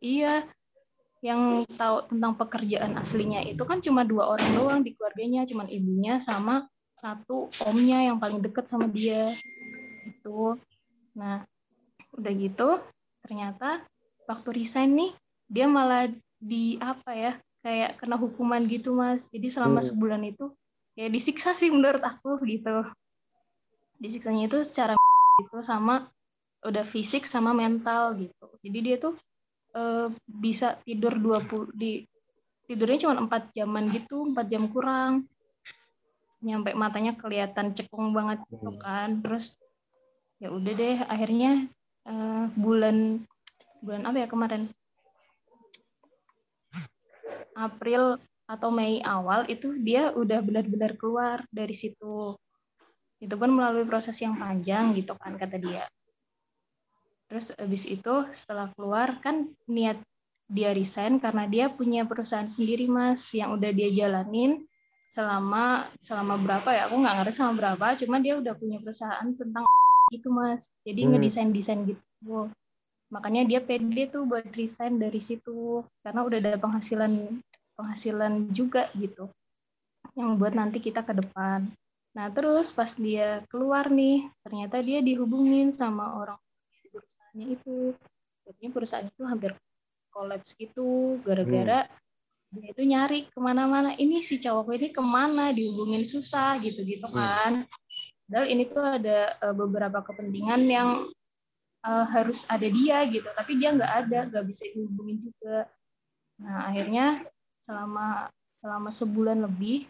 iya, 0.00 0.34
yang 1.22 1.68
tahu 1.78 2.08
tentang 2.10 2.34
pekerjaan 2.34 2.98
aslinya 2.98 3.46
itu 3.46 3.62
kan 3.62 3.78
cuma 3.84 4.02
dua 4.02 4.32
orang 4.32 4.50
doang 4.56 4.80
di 4.80 4.96
keluarganya, 4.96 5.46
cuma 5.46 5.68
ibunya 5.68 6.18
sama 6.18 6.66
satu 6.96 7.52
omnya 7.68 8.10
yang 8.10 8.16
paling 8.20 8.40
deket 8.40 8.68
sama 8.68 8.88
dia 8.88 9.32
itu. 10.04 10.56
Nah, 11.16 11.44
udah 12.16 12.32
gitu 12.36 12.80
ternyata 13.24 13.84
waktu 14.28 14.48
resign 14.60 14.92
nih 14.98 15.10
dia 15.48 15.66
malah 15.70 16.10
di 16.42 16.74
apa 16.82 17.10
ya 17.14 17.32
kayak 17.62 18.02
kena 18.02 18.18
hukuman 18.18 18.66
gitu 18.66 18.98
mas. 18.98 19.30
Jadi 19.30 19.46
selama 19.46 19.80
Hmm. 19.80 19.88
sebulan 19.94 20.22
itu 20.26 20.50
kayak 20.98 21.14
disiksa 21.14 21.54
sih 21.54 21.70
menurut 21.70 22.02
aku 22.02 22.42
gitu. 22.42 22.82
Disiksanya 24.02 24.50
itu 24.50 24.58
secara 24.66 24.98
gitu 25.40 25.62
sama 25.62 26.10
udah 26.66 26.82
fisik 26.82 27.24
sama 27.24 27.54
mental 27.54 28.18
gitu. 28.18 28.46
Jadi 28.66 28.78
dia 28.82 28.96
tuh 28.98 29.14
eh, 29.72 30.10
bisa 30.26 30.76
tidur 30.82 31.14
20 31.16 31.70
di 31.72 32.02
tidurnya 32.66 33.08
cuma 33.08 33.14
4 33.24 33.54
jaman 33.54 33.88
gitu, 33.94 34.34
4 34.34 34.46
jam 34.50 34.66
kurang. 34.68 35.24
Nyampe 36.42 36.74
matanya 36.74 37.14
kelihatan 37.14 37.70
cekung 37.70 38.10
banget 38.10 38.42
gitu 38.50 38.74
Hmm. 38.74 38.82
kan. 38.82 39.08
Terus 39.22 39.56
ya 40.42 40.50
udah 40.50 40.72
deh 40.74 40.98
akhirnya 41.06 41.70
eh, 42.10 42.44
bulan 42.58 43.22
bulan 43.78 44.02
apa 44.10 44.26
ya 44.26 44.26
kemarin? 44.26 44.66
April 47.56 48.18
atau 48.48 48.68
Mei 48.68 49.00
awal 49.04 49.48
itu 49.48 49.76
dia 49.80 50.12
udah 50.12 50.40
benar-benar 50.44 50.96
keluar 50.98 51.44
dari 51.48 51.72
situ. 51.72 52.36
Itu 53.22 53.34
pun 53.38 53.54
melalui 53.54 53.86
proses 53.86 54.18
yang 54.18 54.36
panjang 54.36 54.92
gitu 54.98 55.14
kan 55.16 55.38
kata 55.38 55.56
dia. 55.56 55.84
Terus 57.30 57.54
habis 57.56 57.88
itu 57.88 58.14
setelah 58.36 58.68
keluar 58.76 59.16
kan 59.24 59.48
niat 59.64 59.96
dia 60.52 60.76
resign 60.76 61.16
karena 61.16 61.48
dia 61.48 61.72
punya 61.72 62.04
perusahaan 62.04 62.50
sendiri 62.50 62.84
mas 62.84 63.24
yang 63.32 63.56
udah 63.56 63.72
dia 63.72 63.88
jalanin 63.88 64.68
selama 65.08 65.88
selama 65.96 66.36
berapa 66.36 66.68
ya 66.76 66.82
aku 66.92 67.00
nggak 67.00 67.16
ngerti 67.24 67.36
sama 67.40 67.52
berapa 67.56 67.86
cuma 67.96 68.20
dia 68.20 68.36
udah 68.36 68.52
punya 68.52 68.76
perusahaan 68.84 69.28
tentang 69.32 69.64
gitu 70.12 70.28
mas 70.28 70.68
jadi 70.84 71.08
Hmm. 71.08 71.16
ngedesain 71.16 71.48
desain 71.56 71.80
gitu 71.88 72.52
makanya 73.12 73.44
dia 73.44 73.60
pede 73.60 74.08
tuh 74.08 74.24
buat 74.24 74.48
resign 74.56 74.96
dari 74.96 75.20
situ 75.20 75.84
karena 76.00 76.24
udah 76.24 76.38
ada 76.40 76.56
penghasilan 76.56 77.12
penghasilan 77.76 78.48
juga 78.56 78.88
gitu 78.96 79.28
yang 80.16 80.40
buat 80.40 80.56
nanti 80.56 80.80
kita 80.80 81.04
ke 81.04 81.12
depan. 81.12 81.68
Nah 82.16 82.26
terus 82.32 82.72
pas 82.72 82.88
dia 82.96 83.44
keluar 83.52 83.92
nih 83.92 84.28
ternyata 84.44 84.80
dia 84.80 85.04
dihubungin 85.04 85.76
sama 85.76 86.16
orang 86.16 86.40
di 86.80 86.88
perusahaannya 86.88 87.46
itu. 87.52 87.76
Jadinya 88.42 88.70
perusahaan 88.74 89.06
itu 89.06 89.22
hampir 89.28 89.52
kolaps 90.12 90.52
gitu 90.56 91.20
gara-gara 91.24 91.88
dia 92.52 92.68
itu 92.68 92.82
nyari 92.84 93.32
ke 93.32 93.38
mana-mana. 93.40 93.96
Ini 93.96 94.20
si 94.20 94.36
cowok 94.36 94.76
ini 94.76 94.88
ke 94.92 95.00
mana? 95.00 95.52
Dihubungin 95.56 96.04
susah 96.04 96.60
gitu-gitu 96.60 97.08
Hmm. 97.08 97.16
kan. 97.16 97.52
Padahal 98.28 98.46
ini 98.48 98.64
tuh 98.68 98.84
ada 98.84 99.18
eh, 99.40 99.54
beberapa 99.56 100.04
kepentingan 100.04 100.60
yang 100.68 100.88
eh, 101.82 102.06
harus 102.10 102.46
ada 102.46 102.66
dia 102.66 103.02
gitu. 103.10 103.26
Tapi 103.26 103.52
dia 103.58 103.74
nggak 103.74 103.92
ada 104.06 104.18
nggak 104.30 104.44
bisa 104.46 104.64
dihubungin 104.70 105.18
juga. 105.22 105.66
Nah 106.42 106.70
akhirnya 106.70 107.22
selama 107.58 108.30
selama 108.62 108.90
sebulan 108.94 109.38
lebih 109.46 109.86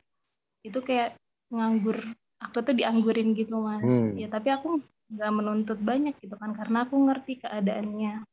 itu 0.64 0.78
kayak 0.80 1.16
nganggur. 1.52 2.00
Aku 2.42 2.58
tuh 2.64 2.74
dianggurin 2.74 3.36
gitu 3.38 3.60
mas. 3.62 3.84
Hmm. 3.86 4.18
ya 4.18 4.26
tapi 4.26 4.50
aku 4.50 4.82
nggak 5.12 5.32
menuntut 5.32 5.78
banyak 5.78 6.16
gitu 6.24 6.34
kan 6.40 6.56
karena 6.56 6.88
aku 6.88 6.96
ngerti 6.96 7.44
keadaannya. 7.44 8.24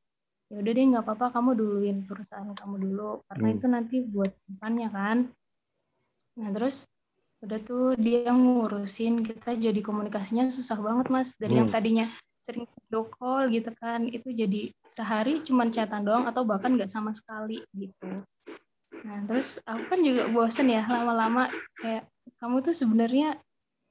Ya 0.50 0.56
udah 0.58 0.72
deh 0.74 0.86
nggak 0.96 1.06
apa-apa 1.06 1.36
kamu 1.38 1.50
duluin 1.60 1.98
perusahaan 2.10 2.50
kamu 2.58 2.76
dulu. 2.90 3.22
Karena 3.30 3.48
Hmm. 3.52 3.56
itu 3.60 3.66
nanti 3.70 3.96
buat 4.02 4.32
depannya 4.50 4.90
kan. 4.90 5.18
Nah 6.40 6.50
terus 6.56 6.88
udah 7.40 7.60
tuh 7.64 7.96
dia 7.96 8.32
ngurusin 8.36 9.24
kita 9.24 9.56
jadi 9.56 9.80
komunikasinya 9.80 10.52
susah 10.52 10.76
banget 10.76 11.08
mas 11.08 11.40
dari 11.40 11.56
yang 11.56 11.72
Hmm. 11.72 11.76
tadinya 11.76 12.06
sering 12.40 12.66
video 12.66 13.08
call 13.08 13.52
gitu 13.52 13.72
kan. 13.78 14.08
Itu 14.10 14.32
jadi 14.32 14.72
sehari 14.90 15.44
cuman 15.46 15.70
chatan 15.70 16.04
doang 16.08 16.26
atau 16.26 16.44
bahkan 16.48 16.76
nggak 16.76 16.92
sama 16.92 17.12
sekali 17.14 17.62
gitu. 17.76 18.24
Nah 19.06 19.20
terus 19.28 19.60
aku 19.64 19.84
kan 19.96 20.00
juga 20.02 20.28
bosen 20.32 20.72
ya 20.72 20.84
lama-lama. 20.84 21.52
Kayak 21.80 22.08
kamu 22.40 22.66
tuh 22.66 22.76
sebenarnya 22.76 23.30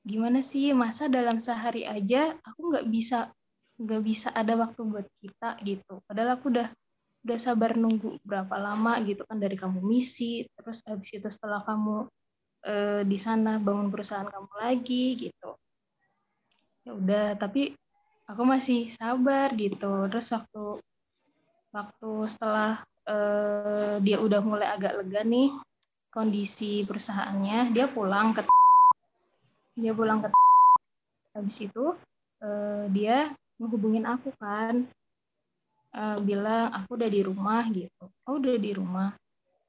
gimana 0.05 0.40
sih? 0.40 0.73
Masa 0.73 1.07
dalam 1.07 1.38
sehari 1.38 1.85
aja 1.85 2.35
aku 2.45 2.75
nggak 2.75 2.87
bisa 2.88 3.31
nggak 3.78 4.02
bisa 4.02 4.28
ada 4.35 4.59
waktu 4.59 4.81
buat 4.83 5.07
kita 5.23 5.62
gitu. 5.62 6.02
Padahal 6.05 6.37
aku 6.37 6.50
udah 6.50 6.69
udah 7.26 7.38
sabar 7.38 7.76
nunggu 7.76 8.19
berapa 8.25 8.57
lama 8.57 8.99
gitu 9.07 9.23
kan 9.28 9.38
dari 9.38 9.55
kamu 9.55 9.78
misi. 9.85 10.49
Terus 10.59 10.83
habis 10.88 11.11
itu 11.14 11.28
setelah 11.31 11.62
kamu 11.62 12.09
eh, 12.67 13.02
di 13.07 13.19
sana 13.21 13.61
bangun 13.62 13.93
perusahaan 13.93 14.26
kamu 14.26 14.52
lagi 14.59 15.05
gitu. 15.28 15.50
Ya 16.87 16.93
udah 16.97 17.26
tapi 17.37 17.76
aku 18.28 18.42
masih 18.44 18.92
sabar 18.92 19.56
gitu. 19.56 20.06
Terus 20.12 20.28
waktu 20.37 20.64
waktu 21.73 22.11
setelah 22.28 22.85
eh, 23.08 23.97
dia 24.04 24.16
udah 24.20 24.40
mulai 24.44 24.68
agak 24.68 25.00
lega 25.02 25.25
nih 25.25 25.56
kondisi 26.12 26.85
perusahaannya 26.88 27.73
dia 27.73 27.88
pulang 27.88 28.37
ke 28.37 28.44
dia 29.82 29.92
pulang 29.97 30.25
ke 30.25 30.28
habis 31.37 31.58
itu 31.64 31.97
eh, 32.44 32.85
dia 32.92 33.32
menghubungin 33.56 34.04
aku 34.04 34.30
kan. 34.37 34.85
Eh, 35.88 36.18
bilang 36.20 36.68
aku 36.76 37.00
udah 37.00 37.08
di 37.08 37.20
rumah 37.25 37.64
gitu. 37.73 38.04
Oh 38.28 38.37
udah 38.37 38.61
di 38.61 38.73
rumah? 38.76 39.16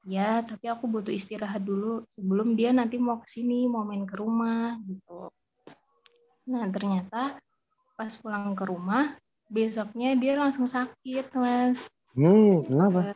Ya 0.04 0.40
tapi 0.44 0.68
aku 0.68 0.88
butuh 0.88 1.12
istirahat 1.12 1.64
dulu 1.64 2.04
sebelum 2.08 2.56
dia 2.56 2.72
nanti 2.72 2.96
mau 2.96 3.20
ke 3.20 3.28
sini 3.28 3.68
mau 3.68 3.84
main 3.84 4.04
ke 4.04 4.16
rumah 4.16 4.76
gitu. 4.84 5.28
Nah 6.48 6.64
ternyata 6.72 7.36
pas 8.00 8.16
pulang 8.16 8.56
ke 8.56 8.64
rumah 8.64 9.12
besoknya 9.52 10.16
dia 10.16 10.40
langsung 10.40 10.64
sakit 10.64 11.36
mas. 11.36 11.84
Hmm, 12.16 12.64
kenapa? 12.64 13.12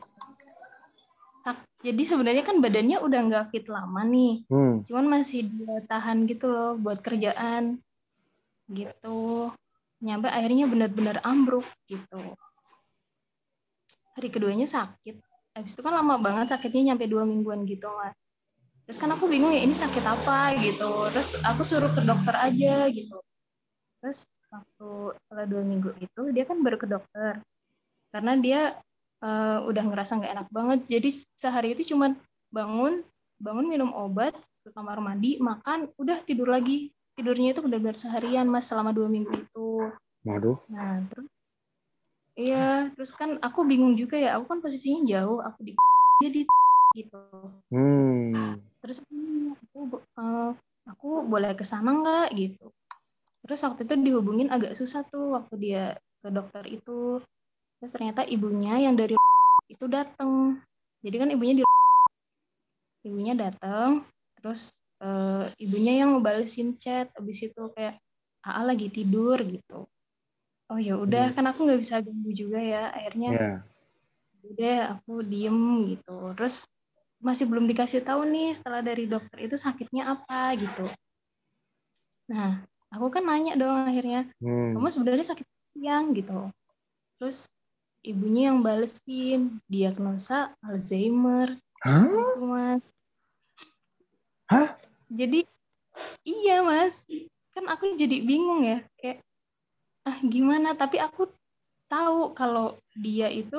Sak- 1.40 1.64
jadi 1.80 2.02
sebenarnya 2.04 2.44
kan 2.44 2.60
badannya 2.60 3.00
udah 3.00 3.20
nggak 3.24 3.48
fit 3.48 3.64
lama 3.72 4.04
nih. 4.04 4.44
Hmm. 4.52 4.84
cuman 4.84 5.08
masih 5.08 5.48
dia 5.48 5.80
tahan 5.88 6.28
gitu 6.28 6.52
loh 6.52 6.76
buat 6.76 7.00
kerjaan 7.00 7.80
gitu. 8.68 9.48
Nyampe 10.04 10.28
akhirnya 10.28 10.68
benar-benar 10.68 11.24
ambruk 11.24 11.64
gitu. 11.88 12.20
Hari 14.20 14.28
keduanya 14.28 14.68
sakit. 14.68 15.16
Habis 15.56 15.72
itu 15.72 15.80
kan 15.80 15.96
lama 15.96 16.20
banget 16.20 16.52
sakitnya 16.52 16.92
nyampe 16.92 17.08
dua 17.08 17.24
mingguan 17.24 17.64
gitu 17.64 17.88
mas. 17.88 18.12
Terus 18.84 19.00
kan 19.00 19.08
aku 19.16 19.32
bingung 19.32 19.48
ya 19.48 19.64
ini 19.64 19.72
sakit 19.72 20.04
apa 20.04 20.60
gitu. 20.60 21.08
Terus 21.08 21.40
aku 21.40 21.64
suruh 21.64 21.88
ke 21.88 22.04
dokter 22.04 22.36
aja 22.36 22.84
gitu. 22.92 23.16
Terus 24.04 24.28
waktu 24.54 24.90
setelah 25.18 25.44
dua 25.50 25.62
minggu 25.66 25.90
itu 25.98 26.22
dia 26.30 26.44
kan 26.46 26.62
baru 26.62 26.76
ke 26.78 26.86
dokter. 26.86 27.42
Karena 28.14 28.32
dia 28.38 28.60
uh, 29.24 29.58
udah 29.66 29.82
ngerasa 29.90 30.22
nggak 30.22 30.32
enak 30.38 30.48
banget. 30.54 30.78
Jadi 30.86 31.08
sehari 31.34 31.74
itu 31.74 31.94
cuman 31.94 32.14
bangun 32.54 33.02
bangun 33.42 33.66
minum 33.66 33.90
obat 33.90 34.32
ke 34.62 34.70
kamar 34.70 35.02
mandi 35.02 35.42
makan 35.42 35.90
udah 35.98 36.22
tidur 36.22 36.48
lagi. 36.50 36.94
Tidurnya 37.14 37.54
itu 37.54 37.62
benar-benar 37.62 37.94
seharian 37.98 38.46
mas 38.50 38.66
selama 38.66 38.94
dua 38.94 39.10
minggu 39.10 39.34
itu. 39.34 39.90
Waduh. 40.24 40.56
nah 40.72 41.04
terus 41.12 41.28
iya 42.32 42.88
terus 42.96 43.12
kan 43.12 43.36
aku 43.42 43.66
bingung 43.66 43.98
juga 43.98 44.18
ya. 44.18 44.38
Aku 44.38 44.46
kan 44.46 44.62
posisinya 44.62 45.02
jauh 45.06 45.42
aku 45.42 45.58
di 45.66 45.72
dia 46.22 46.30
di 46.30 46.42
gitu. 46.98 47.22
Hmm. 47.74 48.62
terus 48.78 49.02
aku 49.02 49.98
uh, 50.14 50.54
aku 50.86 51.26
boleh 51.26 51.50
ke 51.58 51.66
sana 51.66 51.90
nggak? 51.90 52.26
gitu 52.38 52.70
terus 53.44 53.60
waktu 53.60 53.84
itu 53.84 53.94
dihubungin 54.00 54.48
agak 54.48 54.72
susah 54.72 55.04
tuh 55.12 55.36
waktu 55.36 55.54
dia 55.60 55.84
ke 56.24 56.28
dokter 56.32 56.64
itu. 56.66 57.20
Terus 57.78 57.92
ternyata 57.92 58.24
ibunya 58.24 58.80
yang 58.80 58.96
dari 58.96 59.14
itu 59.74 59.84
datang 59.84 60.58
jadi 61.04 61.16
kan 61.20 61.28
ibunya 61.28 61.54
di 61.60 61.62
ibunya 63.08 63.36
datang 63.36 64.08
terus 64.40 64.72
uh, 65.04 65.44
ibunya 65.60 66.00
yang 66.00 66.16
ngebalesin 66.16 66.80
chat. 66.80 67.12
Abis 67.20 67.44
itu 67.52 67.62
kayak 67.76 68.00
AA 68.44 68.62
lagi 68.64 68.88
tidur 68.88 69.36
gitu. 69.44 69.84
Oh 70.72 70.80
ya 70.80 70.96
udah 70.96 71.32
Hmm. 71.32 71.36
kan 71.36 71.44
aku 71.52 71.68
nggak 71.68 71.80
bisa 71.84 72.00
ganggu 72.00 72.32
juga 72.32 72.56
ya. 72.60 72.88
Akhirnya 72.96 73.28
Ya. 73.36 73.52
udah 74.48 74.76
aku 74.96 75.20
diem 75.20 75.60
gitu. 75.92 76.32
Terus 76.40 76.64
masih 77.20 77.48
belum 77.48 77.68
dikasih 77.68 78.04
tahu 78.04 78.24
nih 78.28 78.52
setelah 78.56 78.80
dari 78.84 79.04
dokter 79.08 79.44
itu 79.44 79.56
sakitnya 79.56 80.08
apa 80.12 80.56
gitu. 80.56 80.88
Nah 82.32 82.64
aku 82.94 83.10
kan 83.10 83.26
nanya 83.26 83.58
dong 83.58 83.74
akhirnya 83.84 84.30
Hmm. 84.38 84.78
kamu 84.78 84.88
sebenarnya 84.90 85.26
sakit 85.34 85.46
siang 85.74 86.14
gitu 86.14 86.48
terus 87.18 87.50
ibunya 88.06 88.52
yang 88.52 88.62
balesin 88.62 89.58
diagnosa 89.66 90.54
Alzheimer 90.62 91.58
Hah? 91.82 92.06
gitu 92.06 92.44
mas 92.46 92.82
Hah? 94.48 94.68
jadi 95.10 95.48
iya 96.24 96.62
mas 96.62 97.04
kan 97.54 97.64
aku 97.70 97.94
jadi 97.98 98.22
bingung 98.22 98.66
ya 98.66 98.78
kayak 98.98 99.22
ah 100.04 100.18
gimana 100.20 100.76
tapi 100.76 101.00
aku 101.00 101.30
tahu 101.88 102.34
kalau 102.34 102.76
dia 102.92 103.30
itu 103.30 103.56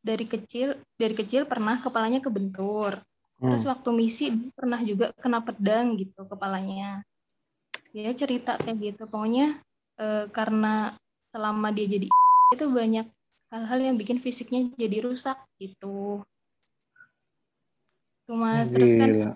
dari 0.00 0.24
kecil 0.24 0.78
dari 0.94 1.14
kecil 1.18 1.44
pernah 1.44 1.78
kepalanya 1.82 2.22
kebentur 2.22 2.98
terus 3.36 3.62
Hmm. 3.66 3.76
waktu 3.76 3.88
misi 3.92 4.24
dia 4.32 4.48
pernah 4.56 4.80
juga 4.80 5.12
kena 5.20 5.44
pedang 5.44 5.92
gitu 6.00 6.24
kepalanya 6.24 7.04
dia 7.96 8.12
cerita 8.12 8.60
kayak 8.60 8.76
gitu. 8.76 9.02
Pokoknya 9.08 9.56
eh, 9.96 10.28
karena 10.28 10.92
selama 11.32 11.72
dia 11.72 11.88
jadi 11.88 12.06
itu 12.54 12.66
banyak 12.68 13.08
hal-hal 13.48 13.78
yang 13.80 13.96
bikin 13.96 14.20
fisiknya 14.20 14.68
jadi 14.76 15.08
rusak 15.08 15.40
gitu. 15.56 16.20
Tuh 18.28 18.36
mas. 18.36 18.68
Terus 18.68 18.92
kan 19.00 19.08
Gila. 19.08 19.32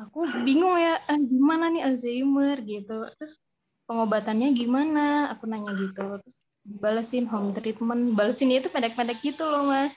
aku 0.00 0.24
bingung 0.40 0.80
ya 0.80 0.96
ah, 1.04 1.20
gimana 1.20 1.68
nih 1.68 1.84
Alzheimer? 1.84 2.64
gitu. 2.64 3.12
Terus 3.20 3.36
pengobatannya 3.84 4.48
gimana? 4.56 5.36
Aku 5.36 5.44
nanya 5.44 5.76
gitu. 5.76 6.16
Terus 6.24 6.36
balesin 6.64 7.28
home 7.28 7.52
treatment. 7.52 8.16
Balesinnya 8.16 8.64
itu 8.64 8.72
pendek-pendek 8.72 9.20
gitu 9.20 9.44
loh 9.44 9.68
mas. 9.68 9.92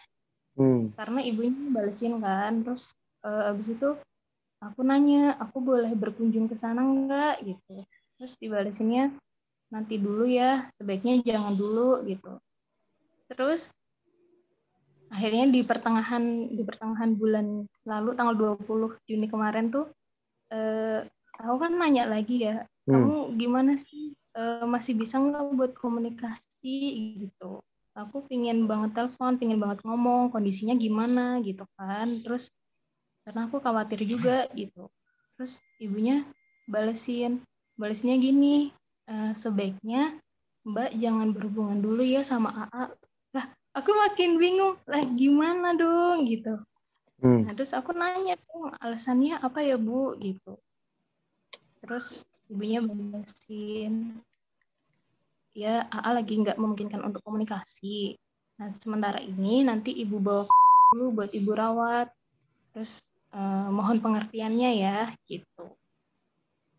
Hmm. 0.57 0.89
karena 0.97 1.21
ibunya 1.21 1.53
balesin 1.69 2.17
kan. 2.19 2.65
Terus 2.65 2.91
eh, 3.23 3.49
abis 3.53 3.77
itu 3.77 3.89
aku 4.63 4.81
nanya 4.81 5.37
aku 5.37 5.57
boleh 5.61 5.91
berkunjung 5.93 6.49
ke 6.49 6.55
sana 6.57 6.81
nggak? 6.81 7.45
Gitu. 7.45 7.85
Terus 8.17 8.33
dibalesinnya 8.41 9.13
nanti 9.67 9.99
dulu 9.99 10.23
ya 10.23 10.71
sebaiknya 10.79 11.21
jangan 11.23 11.53
dulu 11.53 12.01
gitu. 12.07 12.39
Terus 13.31 13.69
akhirnya 15.07 15.47
di 15.47 15.63
pertengahan 15.63 16.51
di 16.51 16.63
pertengahan 16.67 17.15
bulan 17.15 17.63
lalu 17.87 18.09
tanggal 18.15 18.35
20 18.35 18.99
Juni 19.07 19.31
kemarin 19.31 19.71
tuh 19.71 19.87
eh, 20.51 21.07
aku 21.39 21.55
kan 21.63 21.71
nanya 21.79 22.07
lagi 22.07 22.43
ya 22.43 22.67
Hmm. 22.87 23.03
kamu 23.03 23.35
gimana 23.35 23.75
sih? 23.75 24.15
Eh, 24.31 24.63
masih 24.63 24.95
bisa 24.95 25.19
nggak 25.19 25.43
buat 25.59 25.71
komunikasi? 25.75 26.77
Gitu. 27.19 27.59
Aku 27.91 28.23
pingin 28.31 28.63
banget 28.63 28.95
telepon 28.95 29.35
pingin 29.35 29.59
banget 29.59 29.83
ngomong 29.83 30.31
kondisinya 30.31 30.71
gimana? 30.79 31.43
Gitu 31.43 31.67
kan. 31.75 32.23
Terus 32.23 32.47
karena 33.27 33.51
aku 33.51 33.59
khawatir 33.59 34.07
juga 34.07 34.47
gitu 34.55 34.87
terus 35.35 35.59
ibunya 35.83 36.23
balesin 36.63 37.43
balesinnya 37.75 38.15
gini 38.23 38.71
"Eh, 39.11 39.35
sebaiknya 39.35 40.15
mbak 40.63 40.95
jangan 40.95 41.35
berhubungan 41.35 41.83
dulu 41.83 42.07
ya 42.07 42.23
sama 42.23 42.55
AA 42.55 42.83
lah 43.35 43.45
aku 43.75 43.91
makin 43.91 44.39
bingung 44.39 44.79
lah 44.87 45.03
gimana 45.11 45.75
dong 45.75 46.23
gitu 46.31 46.63
Hmm. 47.17 47.49
Nah, 47.49 47.53
terus 47.57 47.73
aku 47.73 47.97
nanya 47.97 48.37
dong 48.37 48.69
alasannya 48.77 49.41
apa 49.41 49.65
ya 49.65 49.73
Bu 49.81 50.13
gitu. 50.21 50.53
Terus 51.81 52.29
ibunya 52.45 52.77
balesin, 52.85 54.21
ya 55.57 55.89
AA 55.89 56.09
lagi 56.13 56.37
nggak 56.37 56.61
memungkinkan 56.61 57.01
untuk 57.01 57.25
komunikasi. 57.25 58.13
Nah 58.61 58.69
sementara 58.77 59.17
ini 59.17 59.65
nanti 59.65 59.97
ibu 59.97 60.21
bawa 60.21 60.45
dulu 60.93 61.21
buat 61.21 61.31
ibu 61.33 61.51
rawat. 61.57 62.13
Terus 62.77 63.01
eh, 63.33 63.67
mohon 63.73 63.97
pengertiannya 63.99 64.71
ya 64.77 64.97
gitu. 65.27 65.65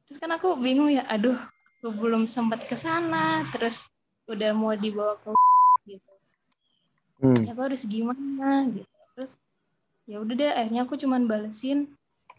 Terus 0.08 0.18
kan 0.20 0.32
aku 0.32 0.56
bingung 0.56 0.88
ya, 0.88 1.04
aduh 1.04 1.37
aku 1.80 1.88
belum 1.92 2.24
sempat 2.24 2.64
ke 2.64 2.76
sana. 2.76 3.44
Terus 3.52 3.84
udah 4.28 4.56
mau 4.56 4.72
dibawa 4.72 5.20
ke 5.20 5.30
gitu. 5.92 6.12
Hmm. 7.20 7.42
Ya 7.44 7.52
aku 7.52 7.62
harus 7.68 7.82
gimana 7.84 8.68
gitu. 8.72 8.94
Terus 9.16 9.32
ya 10.08 10.24
udah 10.24 10.34
deh 10.34 10.52
akhirnya 10.52 10.88
aku 10.88 10.96
cuman 10.96 11.28
balesin 11.28 11.84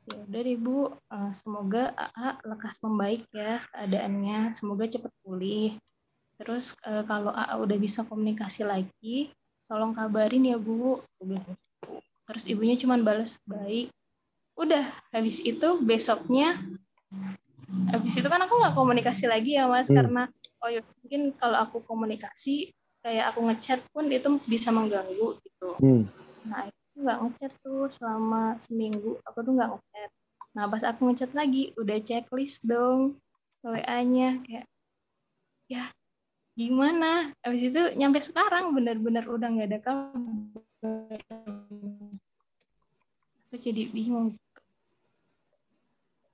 ya 0.09 0.17
udah 0.25 0.41
deh 0.41 0.57
bu 0.57 0.89
eh, 0.89 1.31
semoga 1.37 1.93
AA 1.93 2.41
lekas 2.49 2.81
membaik 2.81 3.29
ya 3.29 3.61
keadaannya 3.69 4.57
semoga 4.57 4.89
cepat 4.89 5.13
pulih 5.21 5.77
terus 6.41 6.73
eh, 6.81 7.05
kalau 7.05 7.29
AA 7.29 7.55
udah 7.61 7.77
bisa 7.77 8.01
komunikasi 8.09 8.65
lagi 8.65 9.29
tolong 9.69 9.93
kabarin 9.93 10.49
ya 10.49 10.57
bu 10.57 10.97
gitu. 11.21 11.53
terus 12.25 12.43
ibunya 12.49 12.73
cuman 12.73 13.05
balas 13.05 13.37
baik 13.45 13.93
udah 14.59 14.83
habis 15.15 15.39
itu 15.39 15.79
besoknya 15.79 16.59
habis 17.89 18.13
itu 18.19 18.27
kan 18.27 18.43
aku 18.43 18.59
nggak 18.59 18.75
komunikasi 18.75 19.25
lagi 19.25 19.55
ya 19.55 19.65
mas 19.71 19.87
Hmm. 19.87 19.97
karena 20.03 20.23
oh 20.59 20.69
ya 20.69 20.81
mungkin 20.83 21.31
kalau 21.39 21.57
aku 21.63 21.79
komunikasi 21.87 22.75
kayak 22.99 23.31
aku 23.31 23.39
ngechat 23.47 23.79
pun 23.95 24.11
itu 24.11 24.27
bisa 24.45 24.69
mengganggu 24.75 25.39
gitu 25.39 25.69
Hmm. 25.79 26.03
Nah, 26.43 26.67
aku 26.67 26.97
nggak 26.99 27.19
ngechat 27.23 27.51
tuh 27.63 27.87
selama 27.87 28.59
seminggu. 28.59 29.15
Aku 29.27 29.43
tuh 29.43 29.55
nggak 29.55 29.71
ngechat. 29.71 30.11
Nah, 30.55 30.65
pas 30.67 30.83
aku 30.83 31.01
ngechat 31.07 31.31
lagi, 31.31 31.71
udah 31.79 31.97
checklist 32.03 32.63
dong 32.67 33.15
WA-nya. 33.63 34.43
Kayak, 34.43 34.65
ya 35.71 35.87
gimana? 36.59 37.31
Habis 37.43 37.71
itu 37.71 37.81
nyampe 37.95 38.19
sekarang 38.19 38.75
bener-bener 38.75 39.23
udah 39.27 39.47
nggak 39.47 39.69
ada 39.71 39.79
kabar. 39.79 41.19
Aku 43.47 43.55
jadi 43.55 43.87
bingung. 43.91 44.35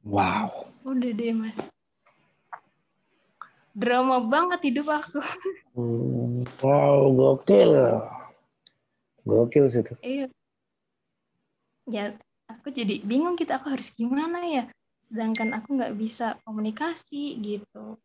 Wow. 0.05 0.69
Udah 0.85 1.11
deh, 1.17 1.33
Mas. 1.33 1.57
Drama 3.73 4.21
banget 4.21 4.69
hidup 4.69 4.87
aku. 4.93 5.19
Hmm. 5.73 6.45
Wow, 6.61 7.09
gokil. 7.11 7.73
Gokil 9.25 9.65
sih 9.67 9.81
itu. 9.81 9.93
Iya. 10.05 10.25
Ya, 11.89 12.05
aku 12.45 12.69
jadi 12.69 13.01
bingung 13.01 13.33
gitu. 13.35 13.49
Aku 13.49 13.73
harus 13.73 13.89
gimana 13.97 14.45
ya? 14.45 14.63
Sedangkan 15.09 15.57
aku 15.57 15.73
nggak 15.73 15.97
bisa 15.97 16.37
komunikasi 16.45 17.41
gitu. 17.41 17.97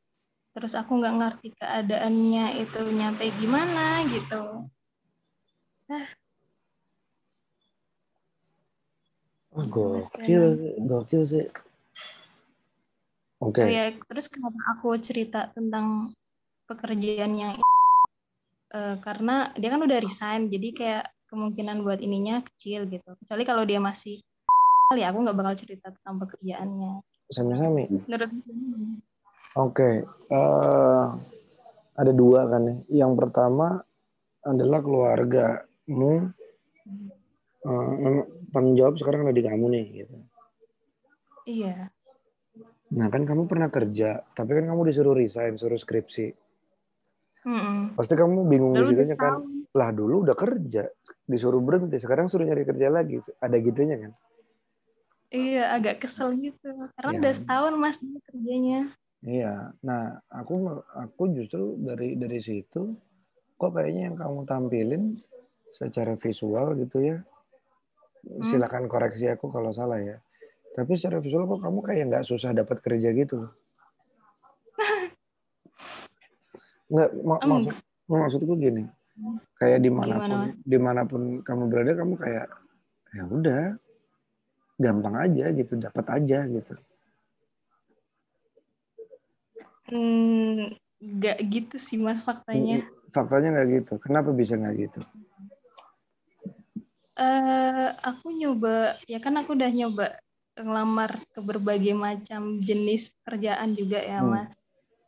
Terus 0.56 0.72
aku 0.74 0.98
nggak 0.98 1.16
ngerti 1.20 1.48
keadaannya 1.54 2.64
itu 2.64 2.80
nyampe 2.96 3.28
gimana 3.38 4.08
gitu. 4.08 4.66
Oh, 9.52 9.66
gokil, 9.68 10.44
gokil 10.88 11.22
sih. 11.28 11.46
Oke. 13.40 13.64
Oh 13.64 13.72
ya, 13.72 13.96
terus 14.04 14.28
kenapa 14.28 14.60
aku 14.76 14.92
cerita 15.00 15.48
tentang 15.56 16.12
pekerjaannya 16.68 17.56
eh, 18.70 18.96
karena 19.00 19.50
dia 19.56 19.68
kan 19.72 19.80
udah 19.80 19.98
resign, 19.98 20.52
jadi 20.52 20.68
kayak 20.76 21.04
kemungkinan 21.32 21.80
buat 21.80 22.04
ininya 22.04 22.44
kecil 22.44 22.84
gitu. 22.90 23.16
Kecuali 23.24 23.42
kalau 23.48 23.64
dia 23.64 23.80
masih 23.80 24.20
ya 24.98 25.14
aku 25.14 25.22
nggak 25.22 25.38
bakal 25.38 25.54
cerita 25.56 25.88
tentang 25.94 26.20
pekerjaannya. 26.26 27.00
Sami-sami. 27.30 27.86
Menurut 28.10 28.30
Oke. 29.56 30.04
eh, 30.30 31.04
ada 31.96 32.12
dua 32.12 32.50
kan 32.50 32.62
ya. 32.66 32.76
Yang 33.06 33.12
pertama 33.24 33.80
adalah 34.44 34.80
keluargamu 34.84 36.28
eh, 37.60 37.88
memang 38.04 38.26
tanggung 38.50 38.76
jawab 38.76 38.94
sekarang 38.98 39.26
ada 39.26 39.34
di 39.34 39.42
kamu 39.46 39.66
nih 39.70 39.84
gitu. 40.04 40.16
Iya. 41.48 41.88
Nah 42.90 43.06
kan 43.06 43.22
kamu 43.22 43.46
pernah 43.46 43.70
kerja, 43.70 44.18
tapi 44.34 44.50
kan 44.58 44.66
kamu 44.66 44.90
disuruh 44.90 45.14
resign, 45.14 45.54
suruh 45.54 45.78
skripsi. 45.78 46.34
Mm-mm. 47.46 47.94
Pasti 47.94 48.14
kamu 48.18 48.44
bingung 48.50 48.74
di 48.74 48.82
udah 48.82 48.90
situnya 48.90 49.16
kan. 49.16 49.40
Lah 49.70 49.94
dulu 49.94 50.26
udah 50.26 50.34
kerja, 50.34 50.90
disuruh 51.24 51.62
berhenti, 51.62 52.02
sekarang 52.02 52.26
suruh 52.26 52.42
nyari 52.42 52.66
kerja 52.66 52.90
lagi. 52.90 53.22
Ada 53.38 53.56
gitunya 53.62 53.96
kan? 53.96 54.12
Iya, 55.30 55.78
agak 55.78 56.02
kesel 56.02 56.34
gitu. 56.42 56.90
Karena 56.98 57.10
Ya. 57.14 57.18
udah 57.22 57.32
setahun 57.32 57.72
mas 57.78 58.02
kerjanya. 58.02 58.90
Iya. 59.22 59.70
Nah 59.86 60.18
aku 60.26 60.82
aku 60.90 61.22
justru 61.30 61.78
dari 61.78 62.18
dari 62.18 62.42
situ, 62.42 62.98
kok 63.54 63.70
kayaknya 63.70 64.10
yang 64.10 64.16
kamu 64.18 64.38
tampilin 64.50 65.02
secara 65.70 66.18
visual 66.18 66.74
gitu 66.74 66.98
ya. 66.98 67.22
Silakan 68.42 68.90
koreksi 68.90 69.30
aku 69.30 69.54
kalau 69.54 69.70
salah 69.70 70.02
ya. 70.02 70.18
Tapi 70.80 70.96
secara 70.96 71.20
visual 71.20 71.44
kok 71.44 71.60
kamu 71.60 71.78
kayak 71.84 72.04
nggak 72.08 72.24
susah 72.24 72.56
dapat 72.56 72.80
kerja 72.80 73.12
gitu. 73.12 73.44
Nggak, 76.88 77.10
mak- 77.20 77.44
Enggak. 77.44 77.76
maksud, 77.76 77.76
maksudku 78.08 78.54
gini, 78.56 78.82
kayak 79.60 79.84
di 79.84 79.92
mana 79.92 80.24
pun 80.24 80.40
Gimana, 80.40 80.64
di 80.64 80.78
mana 80.80 81.02
pun 81.04 81.22
kamu 81.44 81.62
berada 81.68 81.92
kamu 81.94 82.14
kayak 82.16 82.46
ya 83.12 83.22
udah 83.28 83.62
gampang 84.80 85.14
aja 85.20 85.44
gitu 85.52 85.76
dapat 85.76 86.06
aja 86.08 86.48
gitu 86.48 86.74
Hmm, 89.86 90.72
nggak 90.98 91.38
gitu 91.50 91.76
sih 91.76 91.98
mas 92.00 92.22
faktanya. 92.24 92.82
faktanya 93.12 93.54
nggak 93.54 93.68
gitu 93.84 93.92
kenapa 94.02 94.30
bisa 94.32 94.54
nggak 94.58 94.74
gitu 94.88 95.00
eh 97.20 97.88
aku 98.00 98.32
nyoba, 98.32 98.96
ya 99.04 99.20
kan 99.20 99.36
aku 99.36 99.52
udah 99.52 99.70
nyoba 99.70 100.16
ngelamar 100.58 101.20
ke 101.30 101.40
berbagai 101.42 101.94
macam 101.94 102.58
jenis 102.62 103.12
pekerjaan 103.22 103.74
juga 103.74 104.02
ya 104.02 104.20
Hmm. 104.22 104.34
mas. 104.34 104.54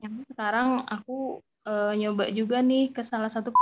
Yang 0.02 0.34
sekarang 0.34 0.82
aku 0.86 1.42
eh, 1.62 1.92
nyoba 1.98 2.30
juga 2.34 2.58
nih 2.58 2.90
ke 2.90 3.06
salah 3.06 3.30
satu, 3.30 3.54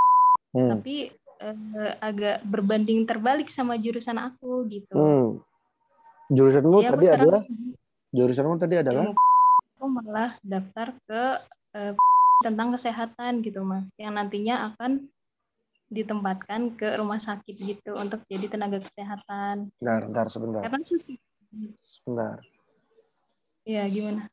hmm. 0.56 0.70
tapi 0.72 1.12
eh, 1.40 1.92
agak 2.00 2.44
berbanding 2.44 3.04
terbalik 3.04 3.48
sama 3.52 3.76
jurusan 3.76 4.16
aku 4.16 4.68
gitu. 4.68 4.96
Hmm. 4.96 5.28
jurusanmu 6.30 6.78
aku 6.78 6.94
tadi 6.94 7.06
sekarang 7.10 7.26
adalah 7.26 7.42
jurusanmu 8.14 8.54
tadi 8.54 8.74
adalah 8.78 9.04
aku 9.74 9.84
malah 9.90 10.30
daftar 10.46 10.94
ke 11.10 11.22
eh, 11.74 11.92
tentang 12.40 12.72
kesehatan 12.72 13.44
gitu 13.44 13.60
mas 13.64 13.90
yang 14.00 14.16
nantinya 14.16 14.72
akan 14.72 15.08
ditempatkan 15.90 16.78
ke 16.78 16.86
rumah 16.96 17.18
sakit 17.18 17.56
gitu 17.58 17.98
untuk 17.98 18.22
jadi 18.30 18.46
tenaga 18.46 18.78
kesehatan 18.80 19.74
bentar 19.82 20.00
bentar 20.06 20.26
sebentar 20.30 20.62
karena 20.62 20.80
tuh 20.86 21.00
sih 21.00 21.18
sebentar. 21.84 22.38
Ya 23.66 23.86
gimana? 23.86 24.26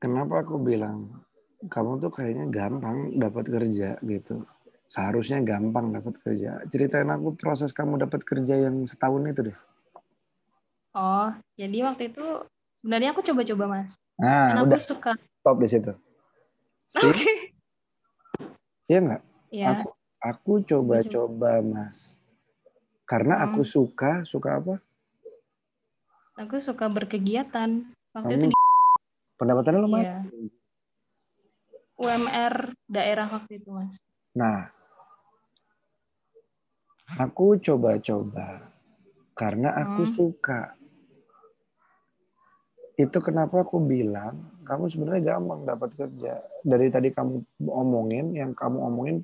Kenapa 0.00 0.44
aku 0.44 0.56
bilang 0.60 1.24
kamu 1.68 2.00
tuh 2.00 2.10
kayaknya 2.12 2.48
gampang 2.48 3.20
dapat 3.20 3.44
kerja 3.52 4.00
gitu. 4.00 4.48
Seharusnya 4.90 5.44
gampang 5.44 5.92
dapat 5.92 6.18
kerja. 6.24 6.64
Ceritain 6.66 7.08
aku 7.12 7.36
proses 7.36 7.70
kamu 7.70 8.00
dapat 8.00 8.24
kerja 8.24 8.56
yang 8.56 8.82
setahun 8.88 9.22
itu 9.28 9.40
deh. 9.52 9.58
Oh 10.96 11.30
jadi 11.54 11.86
waktu 11.86 12.10
itu 12.10 12.24
sebenarnya 12.80 13.12
aku 13.14 13.22
coba-coba 13.22 13.64
mas. 13.78 14.00
Nah 14.18 14.56
karena 14.56 14.62
udah. 14.66 14.78
aku 14.80 14.88
suka. 14.88 15.12
Stop 15.40 15.56
di 15.60 15.68
situ. 15.68 15.92
Sih 16.90 17.14
iya 18.90 18.98
nggak? 18.98 19.22
Ya 19.54 19.66
aku 19.78 19.88
aku 20.18 20.52
coba-coba 20.66 21.62
mas 21.62 22.19
karena 23.10 23.42
Hmm. 23.42 23.44
aku 23.50 23.66
suka 23.66 24.22
suka 24.22 24.62
apa? 24.62 24.74
Aku 26.38 26.62
suka 26.62 26.86
berkegiatan. 26.86 27.90
Waktu 28.14 28.22
Kamu 28.22 28.38
itu 28.38 28.46
di 28.46 28.56
pendapatannya 29.34 29.80
lumayan 29.82 30.06
ya, 30.06 30.20
UMR 31.98 32.54
daerah 32.86 33.26
waktu 33.26 33.58
itu 33.58 33.68
mas. 33.74 33.98
Nah 34.38 34.70
aku 37.18 37.58
coba-coba. 37.58 38.70
Karena 39.34 39.72
aku 39.74 40.06
Hmm. 40.06 40.14
suka. 40.14 40.60
Itu 42.94 43.18
kenapa 43.24 43.64
aku 43.64 43.80
bilang 43.80 44.60
kamu 44.68 44.86
sebenarnya 44.92 45.34
gampang 45.34 45.64
dapat 45.66 45.90
kerja. 45.96 46.44
Dari 46.62 46.86
tadi 46.92 47.08
kamu 47.10 47.64
omongin 47.66 48.36
yang 48.36 48.54
kamu 48.54 48.78
omongin 48.86 49.16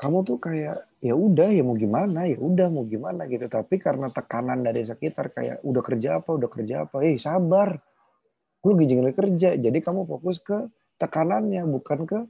kamu 0.00 0.24
tuh 0.26 0.40
kayak 0.40 0.91
ya 1.02 1.18
udah 1.18 1.50
ya 1.50 1.66
mau 1.66 1.74
gimana 1.74 2.30
ya 2.30 2.38
udah 2.38 2.70
mau 2.70 2.86
gimana 2.86 3.26
gitu. 3.26 3.50
Tapi 3.50 3.82
karena 3.82 4.06
tekanan 4.06 4.62
dari 4.62 4.86
sekitar 4.86 5.34
kayak 5.34 5.58
udah 5.66 5.82
kerja 5.82 6.22
apa 6.22 6.30
udah 6.30 6.48
kerja 6.48 6.86
apa 6.86 7.02
eh 7.02 7.18
sabar. 7.18 7.74
Lu 8.62 8.78
jangan 8.78 9.10
kerja 9.10 9.58
jadi 9.58 9.78
kamu 9.82 10.06
fokus 10.06 10.38
ke 10.38 10.70
tekanannya 11.02 11.66
bukan 11.66 12.06
ke 12.06 12.20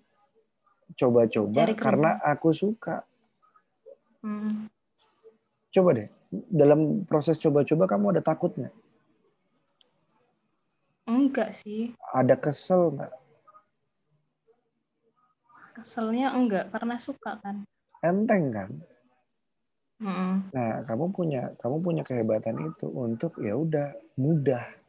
coba-coba 0.96 1.62
karena 1.76 2.10
aku 2.24 2.56
suka. 2.56 3.04
Hmm. 4.22 4.70
coba 5.74 5.98
deh 5.98 6.06
dalam 6.30 7.02
proses 7.10 7.34
coba-coba 7.42 7.90
kamu 7.90 8.14
ada 8.14 8.22
takutnya? 8.22 8.70
Enggak 11.10 11.58
sih. 11.58 11.90
Ada 12.14 12.38
kesel 12.38 12.94
nggak? 12.94 13.12
Keselnya 15.74 16.38
enggak 16.38 16.70
karena 16.70 17.02
suka 17.02 17.42
kan 17.42 17.66
enteng 18.02 18.44
kan 18.50 18.70
Mm-mm. 20.02 20.32
nah 20.50 20.82
kamu 20.82 21.14
punya 21.14 21.42
kamu 21.62 21.76
punya 21.78 22.02
kehebatan 22.02 22.58
itu 22.74 22.90
untuk 22.90 23.38
ya 23.38 23.54
udah 23.54 23.94
mudah 24.18 24.82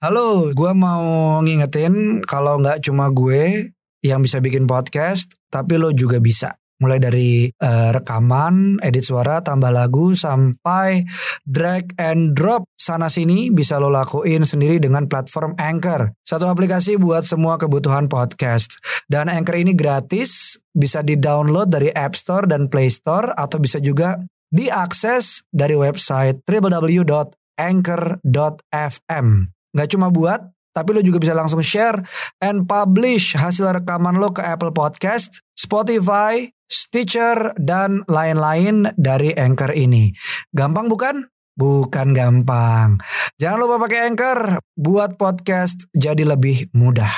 Halo, 0.00 0.52
gua 0.52 0.76
mau 0.76 1.40
ngingetin 1.40 2.20
kalau 2.28 2.60
nggak 2.60 2.84
cuma 2.84 3.08
gue 3.08 3.72
yang 4.04 4.20
bisa 4.20 4.40
bikin 4.40 4.68
podcast, 4.68 5.36
tapi 5.48 5.80
lo 5.80 5.92
juga 5.92 6.20
bisa. 6.20 6.56
Mulai 6.80 6.98
dari 7.00 7.32
eh, 7.48 7.90
rekaman, 7.92 8.80
edit 8.80 9.04
suara, 9.04 9.44
tambah 9.44 9.68
lagu, 9.68 10.16
sampai 10.16 11.04
drag 11.44 11.92
and 12.00 12.32
drop 12.32 12.64
sana 12.90 13.06
sini 13.06 13.54
bisa 13.54 13.78
lo 13.78 13.86
lakuin 13.86 14.42
sendiri 14.42 14.82
dengan 14.82 15.06
platform 15.06 15.54
Anchor. 15.54 16.10
Satu 16.26 16.50
aplikasi 16.50 16.98
buat 16.98 17.22
semua 17.22 17.54
kebutuhan 17.54 18.10
podcast. 18.10 18.82
Dan 19.06 19.30
Anchor 19.30 19.62
ini 19.62 19.78
gratis, 19.78 20.58
bisa 20.74 21.06
di-download 21.06 21.70
dari 21.70 21.94
App 21.94 22.18
Store 22.18 22.50
dan 22.50 22.66
Play 22.66 22.90
Store 22.90 23.30
atau 23.38 23.62
bisa 23.62 23.78
juga 23.78 24.18
diakses 24.50 25.46
dari 25.54 25.78
website 25.78 26.42
www.anchor.fm. 26.42 29.26
Nggak 29.70 29.88
cuma 29.94 30.10
buat, 30.10 30.50
tapi 30.74 30.90
lo 30.90 30.98
juga 31.06 31.22
bisa 31.22 31.38
langsung 31.38 31.62
share 31.62 32.02
and 32.42 32.66
publish 32.66 33.38
hasil 33.38 33.70
rekaman 33.70 34.18
lo 34.18 34.34
ke 34.34 34.42
Apple 34.42 34.74
Podcast, 34.74 35.46
Spotify, 35.54 36.50
Stitcher, 36.66 37.54
dan 37.54 38.02
lain-lain 38.10 38.90
dari 38.98 39.30
Anchor 39.38 39.78
ini. 39.78 40.10
Gampang 40.50 40.90
bukan? 40.90 41.30
Bukan 41.60 42.16
gampang. 42.16 42.96
Jangan 43.36 43.58
lupa 43.60 43.84
pakai 43.84 44.08
Anchor 44.08 44.64
buat 44.72 45.20
podcast 45.20 45.84
jadi 45.92 46.24
lebih 46.24 46.72
mudah. 46.72 47.12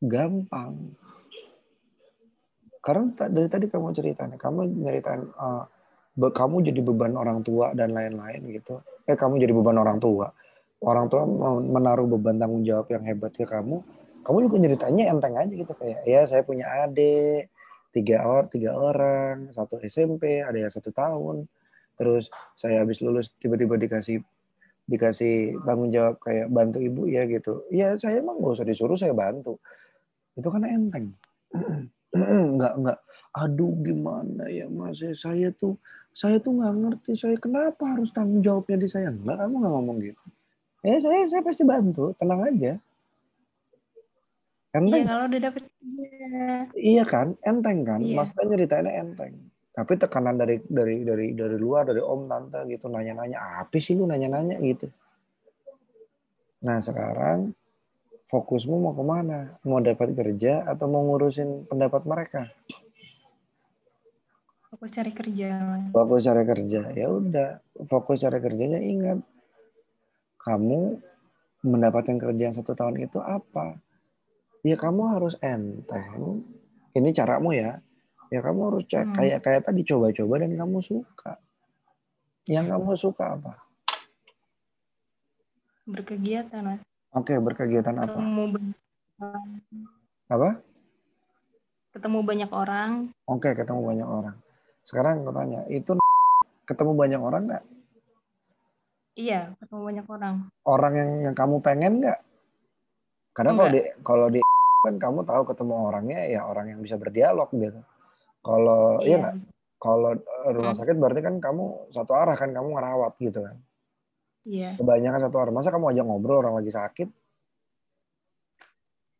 gampang. 0.00 0.96
Karena 2.80 3.12
dari 3.28 3.48
tadi 3.50 3.66
kamu 3.68 3.92
ceritain 3.92 4.32
kamu 4.38 4.60
nyeritain 4.80 5.20
eh, 5.20 5.64
be- 6.16 6.32
kamu 6.32 6.64
jadi 6.64 6.80
beban 6.80 7.12
orang 7.18 7.44
tua 7.44 7.76
dan 7.76 7.92
lain-lain 7.92 8.40
gitu. 8.56 8.80
Eh 9.04 9.18
kamu 9.18 9.36
jadi 9.36 9.52
beban 9.52 9.76
orang 9.76 10.00
tua. 10.00 10.32
Orang 10.80 11.10
tua 11.12 11.26
menaruh 11.60 12.08
beban 12.08 12.38
tanggung 12.40 12.62
jawab 12.64 12.88
yang 12.88 13.04
hebat 13.04 13.34
ke 13.36 13.44
kamu. 13.44 13.82
Kamu 14.24 14.36
juga 14.48 14.56
ceritanya 14.64 15.12
enteng 15.12 15.34
aja 15.36 15.50
gitu 15.52 15.74
kayak 15.76 16.06
ya 16.08 16.24
saya 16.24 16.40
punya 16.46 16.64
adik 16.88 17.52
tiga 17.92 18.22
orang 18.24 18.48
tiga 18.48 18.70
orang 18.78 19.36
satu 19.50 19.76
SMP 19.82 20.40
ada 20.40 20.56
yang 20.56 20.70
satu 20.70 20.88
tahun 20.94 21.48
terus 21.98 22.30
saya 22.54 22.86
habis 22.86 23.02
lulus 23.02 23.34
tiba-tiba 23.42 23.74
dikasih 23.74 24.22
dikasih 24.88 25.58
tanggung 25.68 25.92
jawab 25.92 26.16
kayak 26.24 26.48
bantu 26.48 26.80
ibu 26.80 27.04
ya 27.04 27.28
gitu. 27.28 27.66
Ya 27.68 27.92
saya 28.00 28.24
emang 28.24 28.40
nggak 28.40 28.56
usah 28.56 28.66
disuruh 28.66 28.96
saya 28.96 29.12
bantu. 29.12 29.60
Itu 30.32 30.48
kan 30.48 30.64
enteng. 30.64 31.12
Nggak 32.56 32.72
nggak 32.80 32.98
aduh 33.36 33.74
gimana 33.84 34.48
ya 34.48 34.64
mas? 34.72 35.04
Saya 35.20 35.52
tuh 35.52 35.76
saya 36.16 36.40
tuh 36.40 36.56
nggak 36.56 36.74
ngerti 36.80 37.12
saya 37.20 37.36
kenapa 37.36 37.84
harus 37.84 38.08
tanggung 38.16 38.40
jawabnya 38.40 38.80
di 38.80 38.88
saya? 38.88 39.12
Enggak 39.12 39.44
kamu 39.44 39.54
nggak 39.60 39.72
ngomong 39.76 39.96
gitu. 40.00 40.24
Ya 40.80 40.96
saya 41.04 41.28
saya 41.28 41.44
pasti 41.44 41.68
bantu 41.68 42.16
tenang 42.16 42.48
aja. 42.48 42.80
Iya 44.68 44.76
enteng 44.80 45.04
kalau 45.04 45.24
udah 45.28 45.40
dapet 45.40 45.62
kerja. 45.68 46.48
iya 46.76 47.04
kan? 47.04 47.28
Enteng 47.44 47.78
kan? 47.84 48.00
Iya. 48.00 48.14
maksudnya 48.16 48.44
nyeritainnya 48.56 48.92
enteng 49.04 49.34
tapi 49.78 49.94
tekanan 49.94 50.34
dari 50.34 50.58
dari 50.66 51.06
dari 51.06 51.38
dari 51.38 51.54
luar 51.54 51.86
dari 51.86 52.02
om 52.02 52.26
tante 52.26 52.66
gitu 52.66 52.90
nanya-nanya 52.90 53.62
apa 53.62 53.78
sih 53.78 53.94
lu 53.94 54.10
nanya-nanya 54.10 54.58
gitu 54.58 54.90
nah 56.66 56.82
sekarang 56.82 57.54
fokusmu 58.26 58.74
mau 58.82 58.90
ke 58.90 59.04
mana 59.06 59.54
mau 59.62 59.78
dapat 59.78 60.18
kerja 60.18 60.66
atau 60.66 60.90
mau 60.90 61.06
ngurusin 61.06 61.70
pendapat 61.70 62.02
mereka 62.10 62.50
Fokus 64.68 64.92
cari 64.92 65.16
kerja. 65.16 65.48
Fokus 65.96 66.28
cari 66.28 66.44
kerja. 66.44 66.92
Ya 66.92 67.08
udah, 67.08 67.56
fokus 67.88 68.20
cari 68.20 68.36
kerjanya 68.36 68.76
ingat. 68.76 69.18
Kamu 70.44 71.00
mendapatkan 71.64 72.20
kerjaan 72.20 72.52
satu 72.52 72.76
tahun 72.76 73.00
itu 73.00 73.16
apa? 73.16 73.80
Ya 74.60 74.76
kamu 74.76 75.18
harus 75.18 75.40
enteng. 75.40 76.44
Ini 76.92 77.10
caramu 77.16 77.56
ya. 77.56 77.80
Ya 78.28 78.40
kamu 78.44 78.60
harus 78.68 78.84
cek 78.84 79.04
Hmm. 79.08 79.16
kayak 79.16 79.38
kayak 79.40 79.62
tadi 79.64 79.80
coba-coba 79.88 80.34
dan 80.44 80.52
kamu 80.52 80.78
suka. 80.84 81.32
Yang 82.44 82.66
kamu 82.76 82.92
suka 82.96 83.24
apa? 83.40 83.52
Berkegiatan, 85.88 86.60
Mas. 86.60 86.80
Oke, 87.16 87.32
berkegiatan 87.40 87.96
apa? 87.96 88.12
Ketemu 88.12 88.42
banyak, 88.52 88.78
Apa? 90.28 90.50
ketemu 91.88 92.18
banyak 92.20 92.50
orang. 92.52 92.90
Oke, 93.24 93.56
ketemu 93.56 93.80
banyak 93.80 94.08
orang. 94.08 94.36
Sekarang 94.84 95.24
aku 95.24 95.32
tanya, 95.32 95.60
itu 95.72 95.96
ketemu 96.68 96.92
banyak 96.94 97.20
orang 97.20 97.42
nggak? 97.48 97.64
Iya, 99.18 99.56
ketemu 99.58 99.80
banyak 99.82 100.06
orang. 100.06 100.34
Orang 100.62 100.92
yang 100.94 101.10
yang 101.26 101.34
kamu 101.34 101.58
pengen 101.64 102.04
nggak? 102.04 102.20
Karena 103.32 103.50
kalau 103.56 103.70
di 103.72 103.80
kalau 104.04 104.26
di 104.28 104.40
kan 104.78 104.94
kamu 104.94 105.20
tahu 105.26 105.42
ketemu 105.48 105.74
orangnya 105.90 106.20
ya 106.28 106.46
orang 106.46 106.70
yang 106.70 106.80
bisa 106.84 106.94
berdialog 106.94 107.50
gitu. 107.50 107.80
Kalau 108.42 109.02
iya 109.02 109.08
Iya. 109.08 109.18
nggak? 109.18 109.34
Kalau 109.78 110.10
eh, 110.18 110.50
rumah 110.54 110.74
sakit 110.74 110.96
berarti 110.98 111.20
kan 111.22 111.34
kamu 111.38 111.94
satu 111.94 112.12
arah 112.14 112.34
kan 112.34 112.50
kamu 112.50 112.74
ngerawat 112.74 113.14
gitu 113.22 113.46
kan. 113.46 113.56
Iya. 114.48 114.74
Kebanyakan 114.80 115.20
satu 115.28 115.36
arah. 115.38 115.52
Masa 115.54 115.70
kamu 115.70 115.92
ajak 115.94 116.04
ngobrol 116.06 116.40
orang 116.42 116.58
lagi 116.58 116.72
sakit? 116.72 117.08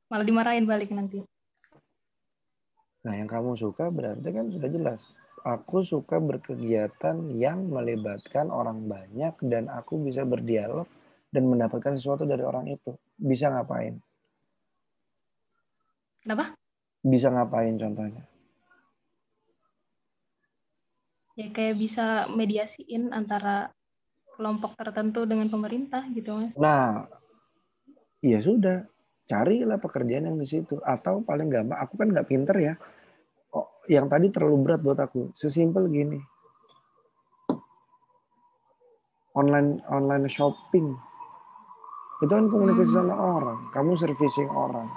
Malah 0.09 0.25
dimarahin 0.25 0.65
balik 0.65 0.91
nanti. 0.91 1.21
Nah, 3.05 3.15
yang 3.15 3.29
kamu 3.31 3.55
suka 3.55 3.93
berarti 3.93 4.29
kan 4.33 4.51
sudah 4.51 4.69
jelas. 4.73 5.01
Aku 5.47 5.87
suka 5.87 6.19
berkegiatan 6.19 7.15
yang 7.39 7.71
melibatkan 7.71 8.51
orang 8.51 8.85
banyak 8.91 9.39
dan 9.47 9.71
aku 9.71 10.03
bisa 10.03 10.27
berdialog 10.27 10.89
dan 11.31 11.47
mendapatkan 11.47 11.95
sesuatu 11.95 12.27
dari 12.27 12.43
orang 12.43 12.67
itu. 12.67 12.97
Bisa 13.15 13.53
ngapain? 13.53 14.01
Kenapa? 16.25 16.59
Bisa 17.05 17.31
ngapain 17.31 17.79
contohnya? 17.79 18.25
Ya 21.39 21.47
kayak 21.55 21.79
bisa 21.79 22.27
mediasiin 22.35 23.15
antara 23.15 23.71
kelompok 24.35 24.75
tertentu 24.75 25.23
dengan 25.23 25.47
pemerintah 25.47 26.03
gitu, 26.11 26.35
Mas. 26.35 26.59
Nah, 26.59 27.07
ya 28.19 28.43
sudah. 28.43 28.83
Carilah 29.29 29.77
pekerjaan 29.77 30.25
yang 30.25 30.41
di 30.41 30.49
situ. 30.49 30.81
Atau 30.83 31.23
paling 31.23 31.47
gampang, 31.53 31.79
aku 31.79 31.95
kan 32.01 32.11
nggak 32.11 32.27
pinter 32.27 32.57
ya. 32.59 32.75
Oh, 33.55 33.69
yang 33.87 34.11
tadi 34.11 34.33
terlalu 34.35 34.57
berat 34.67 34.81
buat 34.83 34.99
aku. 34.99 35.31
Sesimpel 35.37 35.87
gini. 35.93 36.19
Online 39.37 39.79
online 39.93 40.27
shopping. 40.33 40.91
Itu 42.25 42.33
kan 42.35 42.51
komunikasi 42.51 42.89
Hmm. 42.89 42.99
sama 43.05 43.15
orang. 43.15 43.59
Kamu 43.71 43.95
servicing 43.95 44.51
orang. 44.51 44.91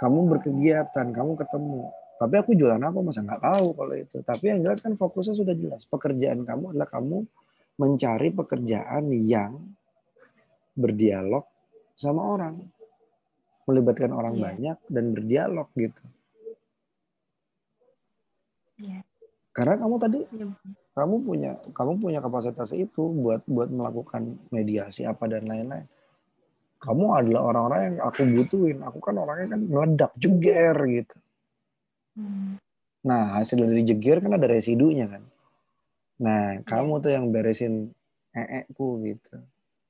Kamu 0.00 0.18
berkegiatan, 0.32 1.06
kamu 1.12 1.36
ketemu. 1.36 1.92
Tapi 2.20 2.34
aku 2.36 2.52
jualan 2.52 2.84
apa 2.84 3.00
masa 3.00 3.24
nggak 3.24 3.40
tahu 3.40 3.66
kalau 3.72 3.94
itu. 3.96 4.20
Tapi 4.20 4.44
yang 4.52 4.60
jelas 4.60 4.84
kan 4.84 4.92
fokusnya 4.92 5.32
sudah 5.40 5.56
jelas. 5.56 5.88
Pekerjaan 5.88 6.44
kamu 6.44 6.76
adalah 6.76 6.88
kamu 6.92 7.24
mencari 7.80 8.28
pekerjaan 8.36 9.08
yang 9.16 9.56
berdialog 10.76 11.48
sama 11.96 12.20
orang. 12.36 12.60
Melibatkan 13.64 14.12
orang 14.12 14.36
Iya. 14.36 14.42
banyak 14.44 14.78
dan 14.92 15.04
berdialog 15.16 15.68
gitu. 15.80 16.04
Iya. 18.84 19.00
Karena 19.56 19.80
kamu 19.80 19.94
tadi 19.96 20.20
Iya. 20.28 20.46
kamu 20.92 21.14
punya 21.24 21.52
kamu 21.72 21.92
punya 22.04 22.20
kapasitas 22.20 22.68
itu 22.76 23.00
buat 23.16 23.48
buat 23.48 23.72
melakukan 23.72 24.36
mediasi 24.52 25.08
apa 25.08 25.24
dan 25.24 25.48
lain-lain. 25.48 25.88
Kamu 26.84 27.16
adalah 27.16 27.48
orang-orang 27.48 27.80
yang 27.80 27.96
aku 28.04 28.28
butuhin. 28.28 28.84
Aku 28.84 29.00
kan 29.00 29.16
orangnya 29.16 29.56
kan 29.56 29.60
meledak, 29.64 30.12
jeger 30.20 30.76
gitu. 30.84 31.16
Hmm. 32.14 32.58
Nah, 33.00 33.40
hasil 33.40 33.56
dari 33.56 33.80
jeger 33.86 34.20
kan 34.20 34.36
ada 34.36 34.44
residunya 34.44 35.08
kan. 35.08 35.24
Nah, 36.20 36.60
kamu 36.68 37.00
tuh 37.00 37.10
yang 37.16 37.32
beresin 37.32 37.88
ee-ku 38.36 39.00
gitu. 39.08 39.40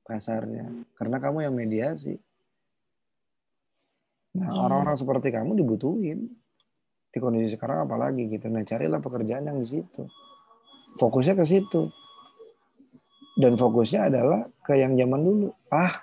Kasarnya. 0.07 0.71
Karena 0.95 1.19
kamu 1.19 1.43
yang 1.43 1.55
mediasi. 1.55 2.15
Nah, 4.31 4.47
Iya. 4.47 4.59
orang-orang 4.63 4.95
seperti 4.95 5.27
kamu 5.35 5.59
dibutuhin. 5.59 6.31
Di 7.11 7.19
kondisi 7.19 7.59
sekarang 7.59 7.83
apalagi 7.83 8.31
gitu. 8.31 8.47
Nah, 8.47 8.63
carilah 8.63 9.03
pekerjaan 9.03 9.43
yang 9.43 9.59
di 9.59 9.67
situ. 9.67 10.07
Fokusnya 10.95 11.35
ke 11.35 11.43
situ. 11.43 11.91
Dan 13.35 13.59
fokusnya 13.59 14.07
adalah 14.07 14.47
ke 14.63 14.79
yang 14.79 14.95
zaman 14.95 15.19
dulu. 15.19 15.47
Ah, 15.67 15.99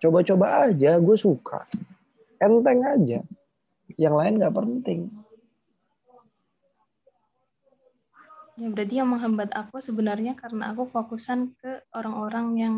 coba-coba 0.00 0.72
aja, 0.72 0.96
gue 0.96 1.16
suka. 1.20 1.68
Enteng 2.40 2.80
aja. 2.80 3.20
Yang 4.00 4.14
lain 4.16 4.32
nggak 4.40 4.56
penting. 4.56 5.00
Ya 8.58 8.66
berarti 8.74 8.94
yang 8.98 9.14
menghambat 9.14 9.54
aku 9.54 9.78
sebenarnya 9.78 10.34
karena 10.34 10.74
aku 10.74 10.90
fokusan 10.90 11.54
ke 11.62 11.78
orang-orang 11.94 12.46
yang 12.58 12.74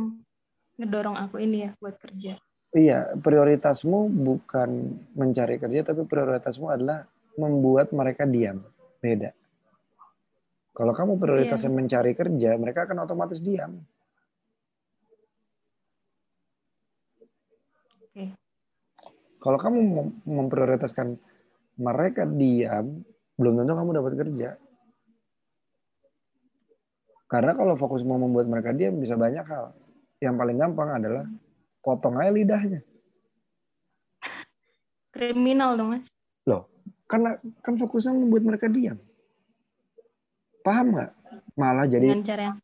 ngedorong 0.77 1.16
aku 1.16 1.40
ini 1.40 1.64
ya 1.64 1.71
buat 1.81 1.97
kerja. 1.97 2.37
Iya, 2.77 3.16
prioritasmu 3.16 4.12
bukan 4.12 5.01
mencari 5.16 5.57
kerja, 5.57 5.81
tapi 5.83 6.05
prioritasmu 6.05 6.69
adalah 6.69 7.09
membuat 7.35 7.97
mereka 7.97 8.29
diam. 8.29 8.61
Beda. 9.01 9.33
Kalau 10.77 10.93
kamu 10.93 11.16
prioritasnya 11.16 11.73
mencari 11.73 12.12
kerja, 12.12 12.61
mereka 12.61 12.85
akan 12.85 13.09
otomatis 13.09 13.40
diam. 13.40 13.81
Oke. 18.05 18.37
Kalau 19.40 19.59
kamu 19.59 19.79
mem- 19.81 20.16
memprioritaskan 20.29 21.16
mereka 21.81 22.29
diam, 22.29 23.01
belum 23.40 23.64
tentu 23.64 23.73
kamu 23.73 23.90
dapat 23.97 24.12
kerja. 24.21 24.61
Karena 27.31 27.55
kalau 27.55 27.79
fokus 27.79 28.03
mau 28.03 28.19
membuat 28.19 28.51
mereka 28.51 28.75
diam 28.75 28.99
bisa 28.99 29.14
banyak 29.14 29.47
hal. 29.47 29.71
Yang 30.19 30.35
paling 30.35 30.59
gampang 30.59 30.90
adalah 30.99 31.25
potong 31.79 32.19
aja 32.19 32.35
lidahnya. 32.35 32.83
Kriminal 35.14 35.79
dong 35.79 35.95
mas. 35.95 36.11
Karena 37.11 37.35
kan 37.66 37.75
fokusnya 37.75 38.14
membuat 38.14 38.47
mereka 38.47 38.71
diam. 38.71 38.95
Paham 40.62 40.95
nggak? 40.95 41.11
Malah 41.59 41.87
jadi 41.90 42.07
Dengan 42.07 42.23
cara 42.23 42.43
yang 42.47 42.57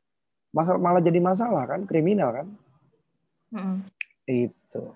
masalah 0.55 0.79
malah 0.79 1.03
jadi 1.03 1.19
masalah 1.19 1.65
kan, 1.67 1.81
kriminal 1.83 2.31
kan? 2.31 2.47
Mm-mm. 3.51 3.77
Itu. 4.31 4.95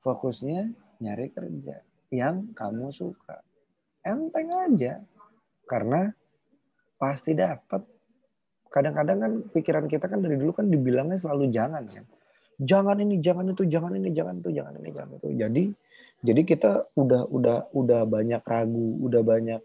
Fokusnya 0.00 0.72
nyari 1.04 1.28
kerja 1.28 1.84
yang 2.08 2.56
kamu 2.56 2.88
suka. 2.88 3.44
Enteng 4.00 4.48
aja. 4.56 5.04
Karena 5.68 6.08
pasti 6.96 7.36
dapat. 7.36 7.84
Kadang-kadang 8.68 9.18
kan 9.18 9.32
pikiran 9.52 9.86
kita 9.88 10.06
kan 10.08 10.20
dari 10.20 10.36
dulu 10.36 10.52
kan 10.52 10.68
dibilangnya 10.68 11.16
selalu 11.16 11.48
jangan 11.52 11.84
kan. 11.88 12.04
Jangan 12.58 12.98
ini, 12.98 13.22
jangan 13.22 13.54
itu, 13.54 13.62
jangan 13.70 13.94
ini, 13.94 14.10
jangan 14.10 14.42
itu, 14.42 14.50
jangan 14.50 14.72
ini, 14.82 14.90
jangan 14.90 15.10
itu. 15.16 15.28
Jadi 15.38 15.64
jadi 16.18 16.40
kita 16.42 16.70
udah 16.98 17.22
udah 17.30 17.58
udah 17.70 18.00
banyak 18.04 18.42
ragu, 18.42 18.98
udah 19.06 19.22
banyak 19.22 19.60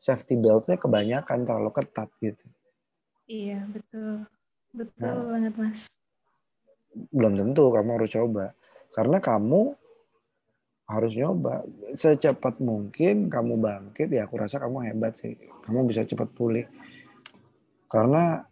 safety 0.00 0.38
beltnya 0.38 0.80
kebanyakan 0.80 1.44
terlalu 1.44 1.70
ketat 1.74 2.08
gitu. 2.22 2.46
Iya 3.28 3.60
betul, 3.68 4.24
betul 4.72 5.04
Nah. 5.04 5.28
banget 5.28 5.54
mas. 5.60 5.80
belum 7.12 7.36
tentu 7.38 7.70
kamu 7.70 7.90
harus 8.00 8.10
coba 8.10 8.44
karena 8.96 9.18
kamu 9.22 9.76
harus 10.88 11.12
nyoba 11.14 11.62
secepat 11.94 12.58
mungkin 12.64 13.28
kamu 13.28 13.60
bangkit 13.60 14.08
ya 14.08 14.24
aku 14.24 14.40
rasa 14.40 14.56
kamu 14.56 14.88
hebat 14.88 15.14
sih 15.20 15.36
kamu 15.68 15.84
bisa 15.84 16.08
cepat 16.08 16.32
pulih 16.32 16.64
karena 17.88 18.44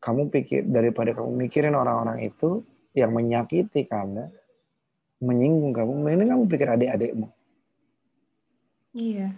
kamu 0.00 0.28
pikir 0.30 0.68
daripada 0.68 1.16
kamu 1.16 1.48
mikirin 1.48 1.74
orang-orang 1.74 2.22
itu 2.28 2.62
yang 2.92 3.12
menyakiti 3.12 3.88
kamu 3.88 4.28
menyinggung 5.20 5.72
kamu 5.72 5.92
mending 5.96 6.28
kamu 6.32 6.44
pikir 6.48 6.68
adik-adikmu 6.68 7.28
Iya. 8.96 9.36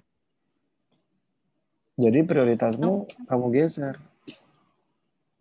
jadi 1.99 2.23
prioritasmu 2.23 3.11
kamu 3.27 3.45
geser 3.55 3.99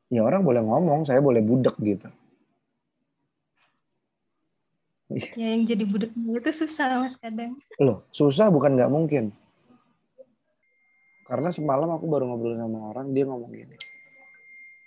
ya 0.10 0.22
orang 0.26 0.42
boleh 0.42 0.62
ngomong 0.66 1.06
saya 1.06 1.22
boleh 1.22 1.42
budek 1.42 1.78
gitu 1.82 2.10
Ya 5.08 5.56
yang 5.56 5.64
jadi 5.64 5.88
budeknya 5.88 6.44
itu 6.44 6.52
susah 6.52 7.00
mas 7.00 7.16
kadang. 7.16 7.56
Loh, 7.80 8.04
susah 8.12 8.52
bukan 8.52 8.76
nggak 8.76 8.92
mungkin. 8.92 9.32
Karena 11.28 11.52
semalam 11.52 11.92
aku 11.92 12.08
baru 12.08 12.32
ngobrol 12.32 12.56
sama 12.56 12.80
orang, 12.96 13.12
dia 13.12 13.28
ngomong 13.28 13.52
gini. 13.52 13.76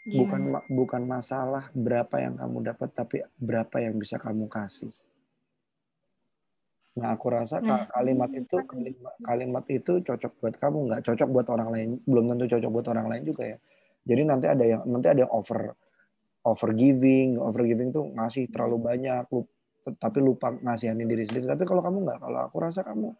Bukan 0.08 0.40
Gimana? 0.40 0.64
ma- 0.64 0.66
bukan 0.66 1.02
masalah 1.04 1.68
berapa 1.76 2.16
yang 2.16 2.40
kamu 2.40 2.72
dapat, 2.72 2.88
tapi 2.96 3.16
berapa 3.36 3.76
yang 3.84 4.00
bisa 4.00 4.16
kamu 4.16 4.48
kasih. 4.48 4.88
Nah, 6.98 7.14
aku 7.14 7.30
rasa 7.30 7.62
Nah, 7.62 7.86
kalimat 7.92 8.32
iya, 8.34 8.42
itu 8.42 8.56
kan. 8.56 8.66
kalimat, 8.66 9.14
kalimat 9.22 9.64
itu 9.70 9.92
cocok 10.02 10.32
buat 10.42 10.54
kamu 10.58 10.78
nggak 10.90 11.00
cocok 11.06 11.28
buat 11.30 11.46
orang 11.52 11.68
lain, 11.70 11.88
belum 12.02 12.24
tentu 12.34 12.44
cocok 12.56 12.70
buat 12.72 12.86
orang 12.90 13.06
lain 13.14 13.22
juga 13.28 13.44
ya. 13.46 13.58
Jadi 14.08 14.22
nanti 14.26 14.46
ada 14.48 14.64
yang 14.64 14.82
nanti 14.88 15.06
ada 15.12 15.20
yang 15.28 15.32
over 15.32 15.76
over 16.40 16.70
giving, 16.72 17.36
over 17.36 17.62
giving 17.68 17.92
tuh 17.92 18.08
ngasih 18.16 18.48
terlalu 18.48 18.80
banyak, 18.80 19.28
lu, 19.28 19.44
tapi 20.00 20.18
lupa 20.24 20.50
ngasihanin 20.56 21.04
diri 21.04 21.28
sendiri. 21.28 21.46
Tapi 21.46 21.62
kalau 21.68 21.84
kamu 21.84 22.08
nggak, 22.08 22.18
kalau 22.18 22.40
aku 22.48 22.56
rasa 22.58 22.80
kamu 22.80 23.12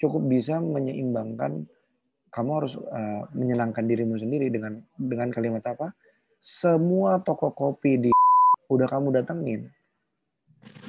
cukup 0.00 0.22
bisa 0.26 0.58
menyeimbangkan, 0.58 1.68
kamu 2.34 2.50
harus 2.58 2.74
uh, 2.74 3.30
menyenangkan 3.30 3.86
dirimu 3.86 4.18
sendiri 4.18 4.50
dengan 4.50 4.82
dengan 4.98 5.30
kalimat 5.30 5.62
apa? 5.70 5.94
Semua 6.42 7.22
toko 7.22 7.54
kopi 7.54 8.10
di 8.10 8.10
udah 8.66 8.90
kamu 8.90 9.14
datengin. 9.14 9.70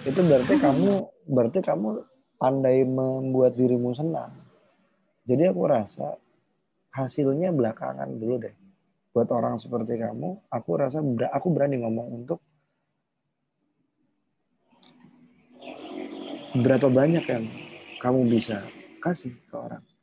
Itu 0.01 0.25
berarti 0.25 0.57
kamu 0.57 1.05
berarti 1.29 1.61
kamu 1.61 2.01
pandai 2.41 2.81
membuat 2.81 3.53
dirimu 3.53 3.93
senang. 3.93 4.33
Jadi 5.29 5.45
aku 5.45 5.61
rasa 5.69 6.17
hasilnya 6.97 7.53
belakangan 7.53 8.09
dulu 8.17 8.41
deh. 8.41 8.55
Buat 9.13 9.29
orang 9.31 9.61
seperti 9.61 10.01
kamu, 10.01 10.49
aku 10.49 10.69
rasa 10.75 10.99
aku 11.29 11.47
berani 11.53 11.77
ngomong 11.79 12.25
untuk 12.25 12.41
berapa 16.57 16.89
banyak 16.89 17.23
yang 17.29 17.45
kamu 18.01 18.27
bisa 18.33 18.65
kasih 18.99 19.31
ke 19.45 19.55
orang. 19.55 19.94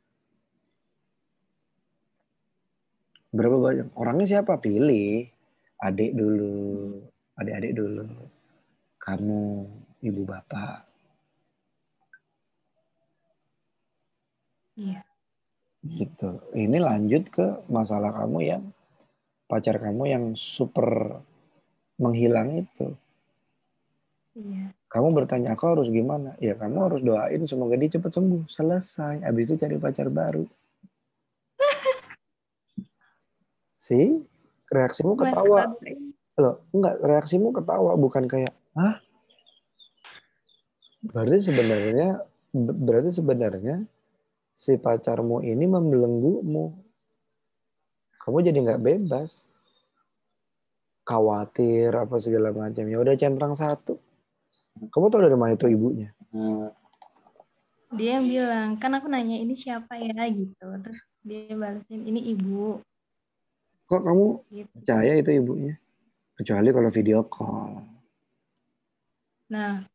Berapa 3.33 3.57
banyak? 3.57 3.87
Orangnya 3.97 4.27
siapa? 4.29 4.61
Pilih. 4.61 5.27
Adik 5.83 6.15
dulu, 6.15 7.01
adik-adik 7.35 7.73
dulu. 7.75 8.07
Kamu, 9.01 9.67
ibu 9.99 10.21
bapak, 10.23 10.93
Iya. 14.73 15.05
Gitu. 15.83 16.29
Ini 16.55 16.77
lanjut 16.79 17.23
ke 17.29 17.45
masalah 17.69 18.15
kamu 18.15 18.39
yang 18.41 18.63
pacar 19.45 19.77
kamu 19.77 20.03
yang 20.09 20.25
super 20.33 21.21
menghilang 22.01 22.65
itu. 22.65 22.97
Iya. 24.33 24.73
Kamu 24.89 25.13
bertanya 25.13 25.53
aku 25.53 25.77
harus 25.77 25.87
gimana? 25.93 26.33
Ya 26.41 26.57
kamu 26.57 26.77
harus 26.89 27.01
doain 27.05 27.45
semoga 27.45 27.77
dia 27.77 27.93
cepat 27.93 28.17
sembuh. 28.17 28.49
Selesai. 28.49 29.21
Habis 29.21 29.43
itu 29.49 29.55
cari 29.61 29.77
pacar 29.77 30.09
baru. 30.09 30.45
Sih 33.83 34.23
reaksimu 34.71 35.19
ketawa. 35.19 35.75
Loh, 36.39 36.63
enggak, 36.71 36.95
reaksimu 37.03 37.51
ketawa 37.51 37.99
bukan 37.99 38.23
kayak, 38.31 38.55
"Hah?" 38.79 39.03
Berarti 41.03 41.51
sebenarnya 41.51 42.23
berarti 42.55 43.11
sebenarnya 43.11 43.83
si 44.55 44.79
pacarmu 44.79 45.43
ini 45.43 45.67
membelenggumu. 45.67 46.71
Kamu 48.23 48.39
jadi 48.39 48.55
nggak 48.55 48.79
bebas. 48.79 49.43
Khawatir 51.03 51.91
apa 51.91 52.15
segala 52.23 52.55
macam. 52.55 52.87
Ya 52.87 52.95
udah 53.03 53.19
centang 53.19 53.59
satu. 53.59 53.99
Kamu 54.79 55.11
tahu 55.11 55.27
dari 55.27 55.35
mana 55.35 55.59
itu 55.59 55.67
ibunya? 55.67 56.15
Dia 57.93 58.17
yang 58.17 58.25
bilang, 58.31 58.69
kan 58.79 58.95
aku 58.95 59.11
nanya 59.11 59.35
ini 59.35 59.53
siapa 59.53 59.99
ya 59.99 60.15
gitu. 60.31 60.63
Terus 60.63 61.03
dia 61.19 61.51
balesin 61.51 62.07
ini 62.07 62.31
ibu. 62.31 62.79
Kok 63.93 64.01
kamu 64.01 64.25
gitu. 64.49 64.69
percaya 64.73 65.11
itu 65.21 65.29
ibunya? 65.37 65.73
Kecuali 66.33 66.69
kalau 66.73 66.89
video 66.89 67.21
call. 67.29 67.77
Nah, 69.53 69.85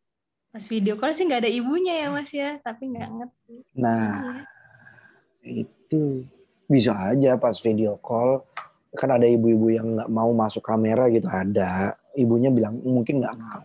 pas 0.58 0.64
video 0.64 0.96
call 0.96 1.12
sih 1.12 1.28
nggak 1.28 1.44
ada 1.44 1.50
ibunya 1.52 1.94
ya 2.02 2.08
mas 2.08 2.32
ya 2.32 2.56
tapi 2.64 2.88
nggak 2.88 3.11
ngerti 3.20 3.56
nah 3.76 4.42
ya. 5.44 5.62
itu 5.68 6.24
bisa 6.64 6.96
aja 7.14 7.37
pas 7.37 7.54
video 7.61 8.00
call 8.00 8.40
kan 8.96 9.12
ada 9.12 9.28
ibu-ibu 9.28 9.68
yang 9.68 10.00
nggak 10.00 10.11
mau 10.11 10.32
masuk 10.32 10.64
kamera 10.64 11.12
gitu 11.12 11.28
ada 11.28 11.94
ibunya 12.16 12.48
bilang 12.48 12.80
mungkin 12.80 13.20
nggak 13.20 13.37
mau 13.37 13.62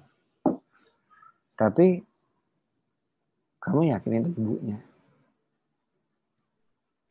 tapi 1.56 2.04
kamu 3.64 3.96
yakin 3.96 4.20
itu 4.20 4.30
ibunya 4.36 4.78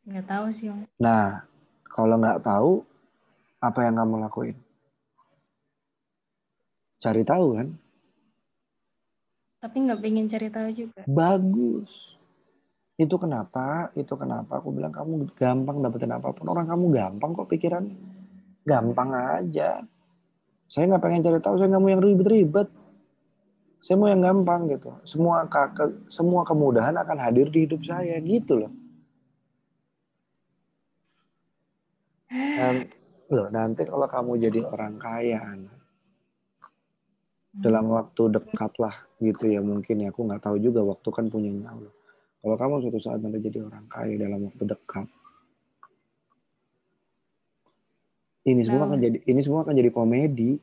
nggak 0.04 0.26
tahu 0.28 0.46
sih 0.52 0.68
mas 0.68 0.88
nah 1.00 1.48
kalau 1.88 2.20
nggak 2.20 2.44
tahu 2.44 2.84
apa 3.62 3.86
yang 3.86 3.94
kamu 4.02 4.14
lakuin 4.26 4.56
cari 6.98 7.22
tahu 7.22 7.46
kan 7.56 7.68
tapi 9.62 9.78
nggak 9.78 10.02
pengen 10.02 10.26
cari 10.26 10.50
tahu 10.50 10.68
juga. 10.74 11.06
Bagus. 11.06 12.18
Itu 12.98 13.14
kenapa? 13.14 13.94
Itu 13.94 14.18
kenapa 14.18 14.58
aku 14.58 14.74
bilang 14.74 14.90
kamu 14.90 15.30
gampang 15.38 15.78
dapetin 15.78 16.10
apa 16.10 16.34
pun. 16.34 16.50
Orang 16.50 16.66
kamu 16.66 16.90
gampang 16.90 17.30
kok 17.30 17.46
pikiran. 17.46 17.86
Gampang 18.66 19.14
aja. 19.14 19.86
Saya 20.66 20.90
nggak 20.90 21.02
pengen 21.06 21.22
cari 21.22 21.38
tahu, 21.38 21.62
saya 21.62 21.70
nggak 21.70 21.82
mau 21.82 21.94
yang 21.94 22.02
ribet-ribet. 22.02 22.68
Saya 23.86 23.96
mau 24.02 24.10
yang 24.10 24.18
gampang 24.18 24.66
gitu. 24.66 24.90
Semua 25.06 25.46
ke, 25.46 26.10
semua 26.10 26.42
kemudahan 26.42 26.98
akan 26.98 27.18
hadir 27.22 27.46
di 27.46 27.62
hidup 27.62 27.86
saya 27.86 28.18
gitu 28.18 28.66
loh. 28.66 28.72
loh 33.32 33.48
nanti 33.48 33.88
kalau 33.88 34.04
kamu 34.04 34.32
jadi 34.48 34.60
orang 34.68 35.00
kaya, 35.00 35.40
anak, 35.40 35.78
dalam 37.52 37.88
waktu 37.92 38.22
dekat 38.32 38.72
lah 38.80 38.96
gitu 39.20 39.48
ya 39.48 39.60
mungkin 39.64 40.04
ya. 40.04 40.12
Aku 40.12 40.24
nggak 40.24 40.42
tahu 40.44 40.56
juga 40.60 40.80
waktu 40.84 41.08
kan 41.12 41.28
punyanya 41.32 41.72
Allah. 41.72 41.94
Kalau 42.42 42.56
kamu 42.58 42.74
suatu 42.82 43.00
saat 43.00 43.20
nanti 43.22 43.38
jadi 43.40 43.64
orang 43.64 43.86
kaya 43.86 44.14
dalam 44.18 44.50
waktu 44.50 44.64
dekat. 44.66 45.06
Ini 48.42 48.62
semua 48.66 48.90
akan 48.90 48.98
jadi 48.98 49.18
ini 49.22 49.40
semua 49.40 49.62
akan 49.62 49.74
jadi 49.78 49.90
komedi. 49.94 50.58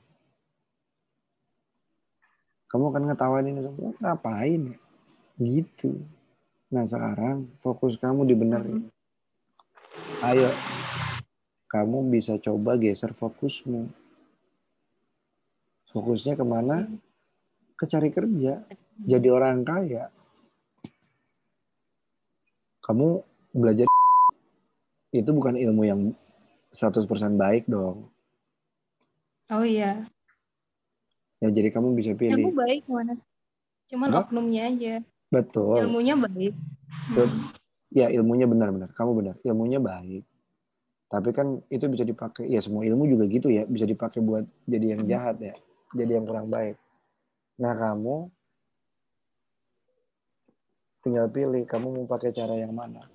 Kamu 2.69 2.91
akan 2.91 3.01
ngetawain 3.07 3.47
ini 3.49 3.61
semua. 3.63 3.89
Ngapain 3.97 4.61
ya? 4.75 4.77
Gitu. 5.39 5.95
Nah 6.69 6.83
sekarang 6.83 7.47
fokus 7.63 7.95
kamu 7.97 8.27
di 8.27 8.35
benerin 8.35 8.91
ayo 10.19 10.51
kamu 11.69 12.09
bisa 12.09 12.41
coba 12.41 12.75
geser 12.75 13.13
fokusmu 13.13 13.87
Fokusnya 15.89 16.37
ke 16.37 16.45
mana? 16.45 16.85
Ke 17.73 17.89
cari 17.89 18.13
kerja. 18.13 18.61
Jadi 19.01 19.27
orang 19.33 19.65
kaya. 19.65 20.13
Kamu 22.85 23.25
belajar 23.57 23.89
itu 25.19 25.29
bukan 25.33 25.57
ilmu 25.57 25.83
yang 25.85 26.01
100% 26.69 27.09
baik 27.41 27.65
dong. 27.65 28.05
Oh 29.49 29.65
iya. 29.65 30.05
Ya 31.41 31.49
jadi 31.49 31.73
kamu 31.73 31.97
bisa 31.97 32.13
pilih. 32.13 32.37
Ilmu 32.37 32.53
baik 32.53 32.85
mana? 32.85 33.17
Cuman 33.89 34.13
Apa? 34.13 34.29
oknumnya 34.29 34.69
aja. 34.69 34.95
Betul. 35.33 35.89
Ilmunya 35.89 36.13
baik. 36.13 36.53
Betul. 37.17 37.29
Ya 37.89 38.13
ilmunya 38.13 38.45
benar-benar. 38.45 38.93
Kamu 38.93 39.17
benar. 39.17 39.35
Ilmunya 39.41 39.81
baik. 39.81 40.21
Tapi 41.09 41.29
kan 41.33 41.57
itu 41.73 41.89
bisa 41.89 42.05
dipakai. 42.05 42.47
Ya 42.47 42.61
semua 42.61 42.85
ilmu 42.85 43.09
juga 43.09 43.25
gitu 43.25 43.49
ya. 43.49 43.65
Bisa 43.65 43.89
dipakai 43.89 44.21
buat 44.21 44.45
jadi 44.69 44.93
yang 44.95 45.09
jahat 45.09 45.41
ya 45.41 45.57
jadi 45.93 46.21
yang 46.21 46.25
kurang 46.29 46.49
baik. 46.49 46.77
Nah 47.57 47.73
kamu 47.73 48.29
tinggal 51.01 51.27
pilih 51.31 51.63
kamu 51.65 51.87
mau 51.89 52.05
pakai 52.05 52.29
cara 52.35 52.53
yang 52.57 52.73
mana. 52.75 53.05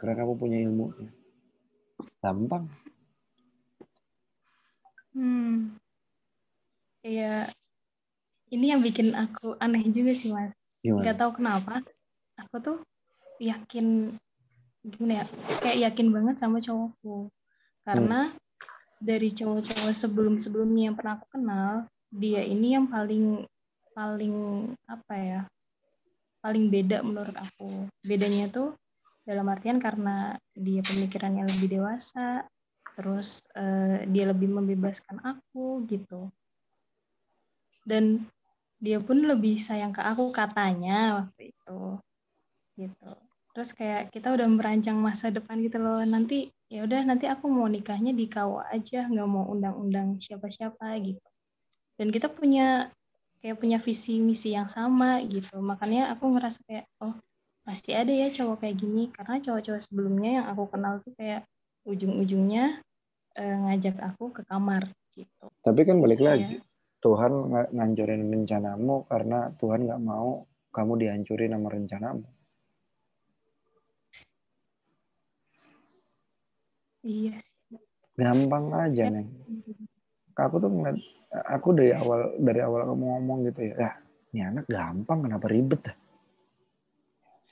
Karena 0.00 0.24
kamu 0.24 0.32
punya 0.40 0.58
ilmunya. 0.64 1.12
Gampang. 2.24 2.64
Hmm. 5.12 5.76
Ya, 7.00 7.48
ini 8.52 8.72
yang 8.72 8.84
bikin 8.84 9.16
aku 9.16 9.56
aneh 9.60 9.84
juga 9.88 10.12
sih 10.12 10.32
mas. 10.32 10.52
Gimana? 10.80 11.04
Gak 11.04 11.18
tahu 11.20 11.30
kenapa. 11.40 11.74
Aku 12.36 12.56
tuh 12.60 12.78
yakin 13.40 14.16
gimana 14.84 15.22
ya? 15.22 15.24
Kayak 15.60 15.78
yakin 15.90 16.08
banget 16.12 16.36
sama 16.40 16.58
cowokku. 16.60 17.28
Karena 17.84 18.30
hmm 18.30 18.38
dari 19.00 19.32
cowok-cowok 19.32 19.96
sebelum-sebelumnya 19.96 20.92
yang 20.92 20.96
pernah 21.00 21.16
aku 21.16 21.26
kenal, 21.32 21.88
dia 22.12 22.44
ini 22.44 22.76
yang 22.76 22.84
paling 22.92 23.48
paling 23.96 24.36
apa 24.84 25.14
ya? 25.16 25.40
paling 26.40 26.72
beda 26.72 27.04
menurut 27.04 27.36
aku. 27.36 27.88
Bedanya 28.00 28.48
tuh 28.48 28.72
dalam 29.28 29.46
artian 29.52 29.76
karena 29.76 30.40
dia 30.56 30.80
pemikirannya 30.80 31.44
lebih 31.44 31.80
dewasa, 31.80 32.48
terus 32.96 33.44
uh, 33.54 34.02
dia 34.08 34.24
lebih 34.32 34.48
membebaskan 34.48 35.20
aku 35.20 35.84
gitu. 35.84 36.32
Dan 37.84 38.24
dia 38.80 38.96
pun 39.04 39.20
lebih 39.20 39.60
sayang 39.60 39.92
ke 39.92 40.00
aku 40.00 40.32
katanya 40.32 41.24
waktu 41.24 41.52
itu. 41.52 41.80
Gitu. 42.80 43.12
Terus 43.50 43.70
kayak 43.74 44.14
kita 44.14 44.30
udah 44.30 44.46
merancang 44.46 44.98
masa 44.98 45.34
depan 45.34 45.58
gitu 45.60 45.82
loh. 45.82 45.98
Nanti 46.06 46.50
ya 46.70 46.86
udah 46.86 47.02
nanti 47.02 47.26
aku 47.26 47.50
mau 47.50 47.66
nikahnya 47.66 48.14
di 48.14 48.30
KUA 48.30 48.70
aja 48.70 49.10
nggak 49.10 49.28
mau 49.28 49.50
undang-undang 49.50 50.22
siapa-siapa 50.22 50.86
gitu. 51.02 51.26
Dan 51.98 52.14
kita 52.14 52.30
punya 52.30 52.88
kayak 53.42 53.58
punya 53.58 53.78
visi 53.82 54.22
misi 54.22 54.54
yang 54.54 54.70
sama 54.70 55.18
gitu. 55.26 55.58
Makanya 55.58 56.14
aku 56.14 56.30
ngerasa 56.30 56.62
kayak 56.64 56.86
oh 57.02 57.18
pasti 57.66 57.92
ada 57.92 58.14
ya 58.14 58.30
cowok 58.30 58.62
kayak 58.62 58.76
gini. 58.78 59.10
Karena 59.10 59.42
cowok-cowok 59.42 59.82
sebelumnya 59.82 60.30
yang 60.42 60.46
aku 60.46 60.64
kenal 60.70 61.02
tuh 61.02 61.12
kayak 61.18 61.42
ujung-ujungnya 61.84 62.78
eh, 63.34 63.56
ngajak 63.66 63.98
aku 63.98 64.30
ke 64.30 64.42
kamar 64.46 64.86
gitu. 65.18 65.46
Tapi 65.66 65.80
kan 65.82 65.98
balik 65.98 66.22
lagi, 66.22 66.62
Tuhan 67.02 67.32
ng- 67.50 67.70
ngancurin 67.74 68.22
rencanamu 68.30 69.08
karena 69.10 69.50
Tuhan 69.58 69.88
nggak 69.88 70.02
mau 70.04 70.44
kamu 70.70 70.92
dihancurin 71.02 71.50
sama 71.56 71.68
rencanamu. 71.72 72.26
Iya 77.04 77.36
sih 77.40 77.78
Gampang 78.20 78.68
aja 78.76 79.08
neng. 79.08 79.32
Aku 80.36 80.60
tuh 80.60 80.68
ngeliat, 80.68 80.96
aku 81.48 81.72
dari 81.72 81.92
awal 81.96 82.36
dari 82.36 82.60
awal 82.60 82.88
kamu 82.92 83.04
ngomong 83.16 83.38
gitu 83.48 83.60
ya, 83.64 83.74
ya 83.76 83.90
ini 84.32 84.40
anak 84.44 84.64
gampang 84.68 85.24
kenapa 85.24 85.46
ribet 85.48 85.80
dah? 85.84 85.96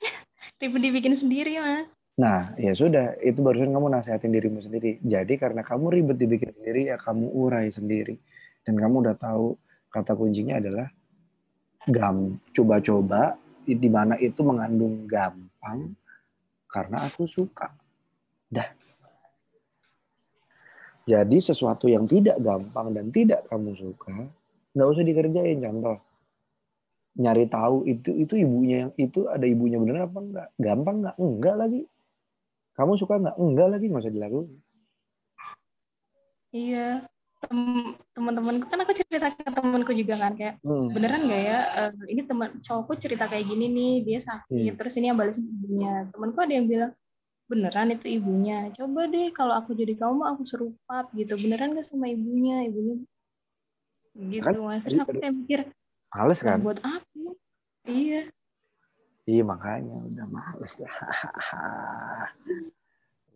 ribet 0.61 0.81
dibikin 0.81 1.13
sendiri 1.17 1.57
mas 1.57 1.97
Nah, 2.19 2.51
ya 2.59 2.75
sudah, 2.75 3.15
itu 3.23 3.39
barusan 3.39 3.71
kamu 3.71 3.95
nasihatin 3.95 4.35
dirimu 4.35 4.59
sendiri. 4.59 4.99
Jadi 4.99 5.39
karena 5.39 5.63
kamu 5.63 5.87
ribet 5.87 6.19
dibikin 6.19 6.51
sendiri, 6.51 6.91
ya 6.91 6.99
kamu 6.99 7.31
urai 7.31 7.71
sendiri. 7.71 8.19
Dan 8.67 8.75
kamu 8.75 9.07
udah 9.07 9.15
tahu 9.15 9.55
kata 9.87 10.19
kuncinya 10.19 10.59
adalah 10.59 10.91
gam, 11.87 12.35
coba-coba, 12.51 13.39
di 13.63 13.87
mana 13.87 14.19
itu 14.19 14.43
mengandung 14.43 15.07
gampang, 15.07 15.95
karena 16.67 17.07
aku 17.07 17.23
suka. 17.23 17.71
Dah. 18.51 18.67
Jadi 21.09 21.37
sesuatu 21.41 21.89
yang 21.89 22.05
tidak 22.05 22.37
gampang 22.37 22.93
dan 22.93 23.09
tidak 23.09 23.41
kamu 23.49 23.73
suka, 23.73 24.29
nggak 24.77 24.89
usah 24.93 25.01
dikerjain. 25.01 25.57
Contoh, 25.57 25.97
nyari 27.17 27.49
tahu 27.49 27.89
itu 27.89 28.13
itu 28.13 28.33
ibunya 28.37 28.85
yang 28.85 28.91
itu 28.93 29.25
ada 29.25 29.41
ibunya 29.43 29.81
bener 29.81 30.05
apa 30.05 30.19
enggak? 30.21 30.47
Gampang 30.55 30.95
nggak? 31.01 31.15
Enggak 31.17 31.55
lagi. 31.57 31.81
Kamu 32.77 32.93
suka 32.93 33.17
nggak? 33.17 33.35
Enggak 33.41 33.67
lagi, 33.73 33.85
nggak 33.89 34.03
usah 34.05 34.13
dilakukan. 34.13 34.53
iya 36.49 37.05
Tem- 37.39 37.93
teman-temanku 38.11 38.67
kan 38.67 38.83
aku 38.83 38.91
cerita 38.99 39.31
ke 39.31 39.47
temanku 39.47 39.95
juga 39.95 40.17
kan 40.19 40.33
kayak 40.35 40.59
Hmm. 40.59 40.91
beneran 40.91 41.23
nggak 41.23 41.43
ya 41.45 41.59
eh, 41.77 41.91
ini 42.11 42.21
teman 42.27 42.59
cowokku 42.59 42.99
cerita 42.99 43.31
kayak 43.31 43.47
gini 43.47 43.71
nih 43.71 43.93
dia 44.03 44.19
sakit 44.19 44.73
Hmm. 44.73 44.77
terus 44.81 44.97
ini 44.99 45.07
yang 45.07 45.15
balesin 45.15 45.47
ibunya 45.47 46.09
temanku 46.11 46.35
ada 46.41 46.51
yang 46.51 46.67
bilang 46.67 46.91
beneran 47.49 47.89
itu 47.89 48.05
ibunya 48.21 48.69
coba 48.77 49.09
deh 49.09 49.33
kalau 49.33 49.57
aku 49.57 49.73
jadi 49.73 49.97
kamu 49.97 50.21
aku 50.21 50.41
suruh 50.45 50.69
pap 50.85 51.09
gitu 51.17 51.33
beneran 51.41 51.73
gak 51.73 51.89
sama 51.89 52.05
ibunya 52.05 52.69
ibunya 52.69 53.01
gitu 54.13 54.45
Kan, 54.45 54.53
mas 54.61 54.85
terus 54.85 55.01
aku 55.01 55.17
kayak 55.17 55.33
mikir 55.33 55.59
Males 56.09 56.39
"Lah, 56.41 56.45
kan? 56.45 56.59
buat 56.61 56.79
apa 56.85 57.29
iya 57.89 58.21
Iya 59.25 59.45
makanya 59.45 59.93
udah 60.09 60.25
males 60.25 60.73
lah. 60.81 60.89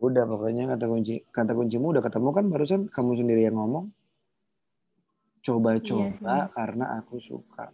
udah 0.06 0.24
pokoknya 0.26 0.66
kata 0.74 0.90
kunci 0.90 1.22
kata 1.30 1.54
kuncimu 1.54 1.94
udah 1.94 2.02
ketemu 2.02 2.30
kan 2.34 2.46
barusan 2.50 2.82
kamu 2.90 3.12
sendiri 3.14 3.46
yang 3.46 3.62
ngomong. 3.62 3.94
Coba-coba 5.46 6.02
Iya 6.02 6.18
sih. 6.18 6.50
karena 6.58 6.86
aku 6.98 7.22
suka. 7.22 7.70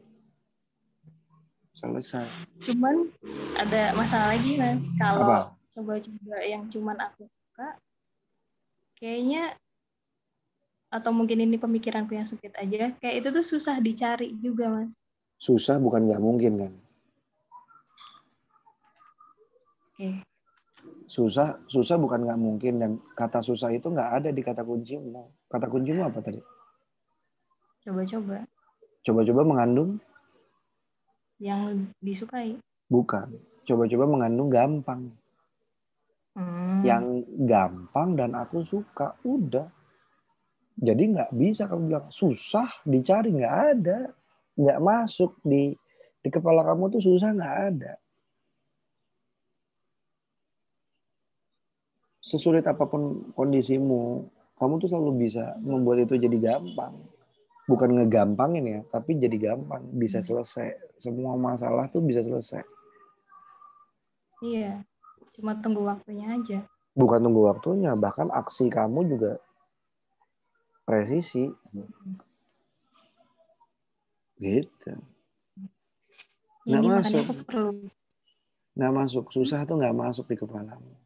Selesai. 1.71 2.27
cuman 2.59 3.07
ada 3.55 3.95
masalah 3.95 4.35
lagi 4.35 4.59
mas 4.59 4.83
kalau 4.99 5.23
Apa? 5.23 5.39
Coba-coba 5.80 6.36
yang 6.43 6.67
cuman 6.67 6.99
aku 6.99 7.23
suka 7.23 7.80
kayaknya 8.99 9.55
atau 10.91 11.15
mungkin 11.15 11.39
ini 11.39 11.55
pemikiranku 11.55 12.19
yang 12.19 12.27
sempit 12.27 12.51
aja 12.59 12.91
kayak 12.99 13.15
itu 13.23 13.27
tuh 13.32 13.45
susah 13.47 13.80
dicari 13.80 14.36
juga 14.43 14.67
mas 14.67 14.91
Susah 15.39 15.80
bukan 15.80 16.03
nggak 16.03 16.19
mungkin 16.19 16.53
kan? 16.59 16.73
oke 19.95 20.09
Susah 21.07 21.63
susah 21.71 21.95
bukan 21.95 22.27
nggak 22.27 22.39
mungkin 22.39 22.73
dan 22.80 22.91
kata 23.15 23.39
susah 23.39 23.71
itu 23.71 23.88
nggak 23.88 24.19
ada 24.19 24.30
di 24.30 24.39
kata 24.43 24.61
kuncimu. 24.61 25.32
Kata 25.47 25.65
kuncimu 25.67 26.05
apa 26.05 26.19
tadi? 26.21 26.39
coba-coba 27.80 28.45
Coba-coba 29.01 29.41
mengandung 29.47 29.97
yang 31.39 31.88
disukai 32.03 32.59
bukan. 32.91 33.32
Coba-coba 33.63 34.05
mengandung 34.05 34.49
gampang. 34.51 35.13
Hmm. 36.80 36.88
yang 36.88 37.05
gampang 37.43 38.15
dan 38.15 38.32
aku 38.39 38.63
suka 38.63 39.19
udah. 39.27 39.67
Jadi 40.80 41.11
nggak 41.11 41.36
bisa 41.36 41.67
kamu 41.67 41.91
bilang 41.91 42.07
susah 42.07 42.71
dicari 42.88 43.36
nggak 43.36 43.57
ada. 43.75 43.99
Nggak 44.55 44.80
masuk 44.80 45.36
di 45.43 45.75
di 46.23 46.30
kepala 46.32 46.63
kamu 46.63 46.88
tuh 46.88 47.03
susah 47.03 47.36
nggak 47.36 47.55
ada. 47.75 47.93
Sesulit 52.23 52.63
apa 52.63 52.88
pun 52.88 53.34
kondisimu 53.36 54.23
kamu 54.55 54.73
tuh 54.80 54.88
selalu 54.88 55.27
bisa 55.27 55.59
membuat 55.59 56.07
itu 56.07 56.15
jadi 56.15 56.38
gampang. 56.39 56.95
Bukan 57.67 57.89
ngegampangin 57.99 58.63
ya 58.63 58.80
tapi 58.88 59.19
jadi 59.19 59.36
gampang. 59.51 59.84
Bisa 59.99 60.23
selesai. 60.23 60.95
Semua 60.95 61.36
masalah 61.36 61.91
tuh 61.91 61.99
bisa 61.99 62.23
selesai. 62.23 62.63
Iya 64.39 64.88
cuma 65.39 65.55
tunggu 65.57 65.87
waktunya 65.87 66.35
aja. 66.35 66.59
Bukan 66.93 67.19
tunggu 67.23 67.47
waktunya 67.47 67.95
bahkan 67.95 68.27
aksi 68.29 68.67
kamu 68.67 69.07
juga 69.07 69.39
presisi. 70.83 71.47
Gitu. 74.35 74.91
Nggak 76.67 76.83
masuk. 76.83 77.23
perlu. 77.47 77.87
Nggak 78.75 78.93
masuk. 78.93 79.25
Susah 79.31 79.63
tuh 79.63 79.79
nggak 79.79 79.95
masuk 79.95 80.27
di 80.27 80.35
kepalamu 80.35 80.99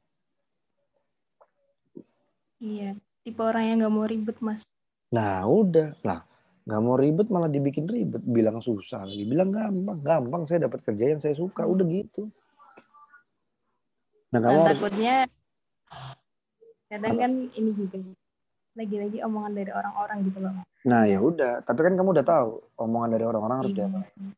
iya 2.63 2.95
tipe 3.27 3.43
orang 3.43 3.63
yang 3.67 3.77
nggak 3.83 3.93
mau 3.93 4.07
ribet 4.07 4.37
mas. 4.39 4.63
Nah 5.11 5.43
udah. 5.43 5.99
Lah 6.07 6.23
nggak 6.63 6.81
mau 6.81 6.95
ribet 6.95 7.27
malah 7.27 7.51
dibikin 7.51 7.85
ribet. 7.85 8.23
Bilang 8.23 8.63
susah 8.63 9.03
lagi 9.03 9.27
bilang 9.27 9.51
gampang. 9.51 9.99
Gampang 9.99 10.47
saya 10.47 10.71
dapat 10.71 10.79
kerja 10.87 11.11
yang 11.11 11.19
saya 11.19 11.35
suka. 11.35 11.67
Udah 11.67 11.83
gitu 11.91 12.31
nah 14.33 14.39
kamu 14.41 14.49
Dan 14.49 14.65
harus 14.65 14.71
takutnya 14.81 15.15
kadang 16.89 17.15
kan 17.15 17.31
ini 17.53 17.71
juga 17.73 17.97
lagi-lagi 18.73 19.17
omongan 19.21 19.53
dari 19.53 19.71
orang-orang 19.71 20.17
gitu 20.25 20.39
loh 20.41 20.53
nah 20.83 21.07
ya 21.07 21.15
udah. 21.15 21.63
Tapi 21.63 21.79
kan 21.79 21.95
kamu 21.95 22.11
udah 22.11 22.27
tahu 22.27 22.49
omongan 22.75 23.15
dari 23.15 23.23
orang-orang 23.23 23.57
harus 23.63 23.71
Iya. 23.71 23.87
diapain. 23.87 24.35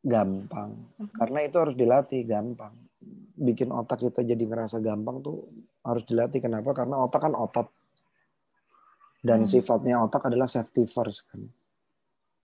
Gampang. 0.00 0.70
Mhm. 0.98 1.14
karena 1.14 1.38
itu 1.44 1.56
harus 1.58 1.74
dilatih 1.74 2.22
gampang. 2.24 2.74
Bikin 3.38 3.70
otak 3.70 4.02
kita 4.02 4.26
jadi 4.26 4.42
ngerasa 4.42 4.82
gampang 4.82 5.22
tuh 5.22 5.46
harus 5.82 6.02
dilatih. 6.02 6.42
Kenapa? 6.42 6.74
Karena 6.74 6.98
otak 6.98 7.20
kan 7.22 7.34
otot. 7.34 7.70
Dan 9.18 9.46
Hmm. 9.46 9.50
sifatnya 9.50 10.02
otak 10.02 10.26
adalah 10.26 10.50
safety 10.50 10.82
first 10.82 11.26
kan. 11.30 11.46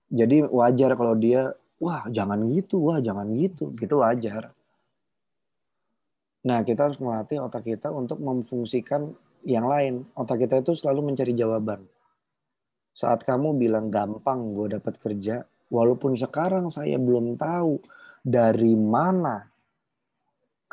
Jadi 0.07 0.47
wajar 0.47 0.95
kalau 0.95 1.18
dia 1.18 1.51
wah 1.79 2.07
jangan 2.07 2.39
gitu 2.47 2.87
wah 2.87 3.03
jangan 3.03 3.27
gitu. 3.35 3.75
Gitu 3.75 3.99
wajar 3.99 4.55
nah 6.45 6.61
kita 6.61 6.93
harus 6.93 7.01
melatih 7.01 7.41
otak 7.41 7.65
kita 7.65 7.89
untuk 7.89 8.21
memfungsikan 8.21 9.13
yang 9.49 9.65
lain 9.65 10.05
otak 10.17 10.45
kita 10.45 10.61
itu 10.61 10.77
selalu 10.77 11.13
mencari 11.13 11.33
jawaban 11.33 11.85
saat 12.95 13.25
kamu 13.25 13.57
bilang 13.57 13.89
gampang 13.89 14.53
gue 14.53 14.77
dapat 14.77 14.95
kerja 15.01 15.43
walaupun 15.73 16.15
sekarang 16.15 16.69
saya 16.69 17.01
belum 17.01 17.41
tahu 17.41 17.81
dari 18.25 18.73
mana 18.77 19.55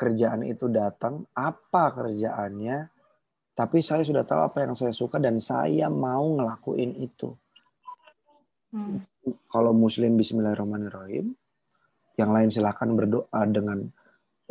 kerjaan 0.02 0.42
itu 0.42 0.66
datang, 0.66 1.22
apa 1.38 1.94
kerjaannya, 1.94 2.90
tapi 3.54 3.86
saya 3.86 4.02
sudah 4.02 4.26
tahu 4.26 4.42
apa 4.42 4.66
yang 4.66 4.74
saya 4.74 4.90
suka 4.90 5.22
dan 5.22 5.38
saya 5.38 5.94
mau 5.94 6.26
ngelakuin 6.42 6.98
itu. 6.98 7.30
Hmm. 8.74 9.06
Kalau 9.46 9.78
muslim 9.78 10.18
bismillahirrahmanirrahim, 10.18 11.38
yang 12.18 12.32
lain 12.34 12.50
silahkan 12.50 12.90
berdoa 12.90 13.42
dengan 13.46 13.86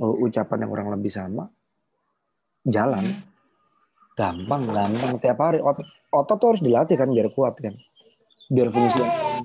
ucapan 0.01 0.65
yang 0.65 0.71
kurang 0.73 0.89
lebih 0.97 1.13
sama, 1.13 1.45
jalan. 2.65 3.05
Gampang, 4.17 4.63
gampang. 4.69 5.13
Tiap 5.21 5.39
hari 5.39 5.61
otot, 5.61 5.87
otot 6.13 6.37
tuh 6.41 6.49
harus 6.57 6.63
dilatih 6.65 6.97
kan 6.97 7.09
biar 7.13 7.29
kuat 7.33 7.61
kan. 7.61 7.77
Biar 8.51 8.69
fungsi 8.73 9.01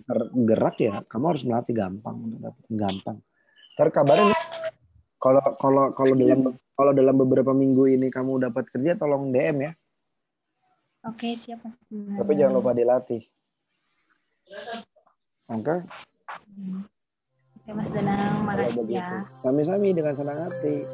tergerak 0.07 0.75
ya, 0.81 0.93
kamu 1.05 1.25
harus 1.35 1.43
melatih 1.45 1.75
gampang 1.75 2.15
untuk 2.17 2.39
dapat 2.41 2.65
gampang. 2.71 3.17
Ntar 3.75 3.89
kabarin 3.91 4.31
ya. 4.31 4.39
kalau 5.19 5.43
kalau 5.59 5.83
kalau 5.91 6.13
dalam 6.15 6.41
kalau 6.75 6.91
dalam 6.95 7.15
beberapa 7.15 7.51
minggu 7.51 7.91
ini 7.91 8.07
kamu 8.07 8.49
dapat 8.49 8.71
kerja 8.71 8.97
tolong 8.97 9.29
DM 9.35 9.57
ya. 9.69 9.71
Oke, 11.05 11.37
siap 11.37 11.61
Mas. 11.61 11.77
Tapi 11.91 12.31
jangan 12.33 12.57
lupa 12.57 12.73
dilatih. 12.73 13.21
Oke, 15.45 15.85
Oke 17.65 17.73
Mas 17.73 17.89
Danang, 17.89 18.45
kalau 18.45 18.45
makasih 18.45 18.85
ya. 18.85 19.25
Sami-sami 19.41 19.89
dengan 19.89 20.13
senang 20.13 20.37
hati. 20.37 20.85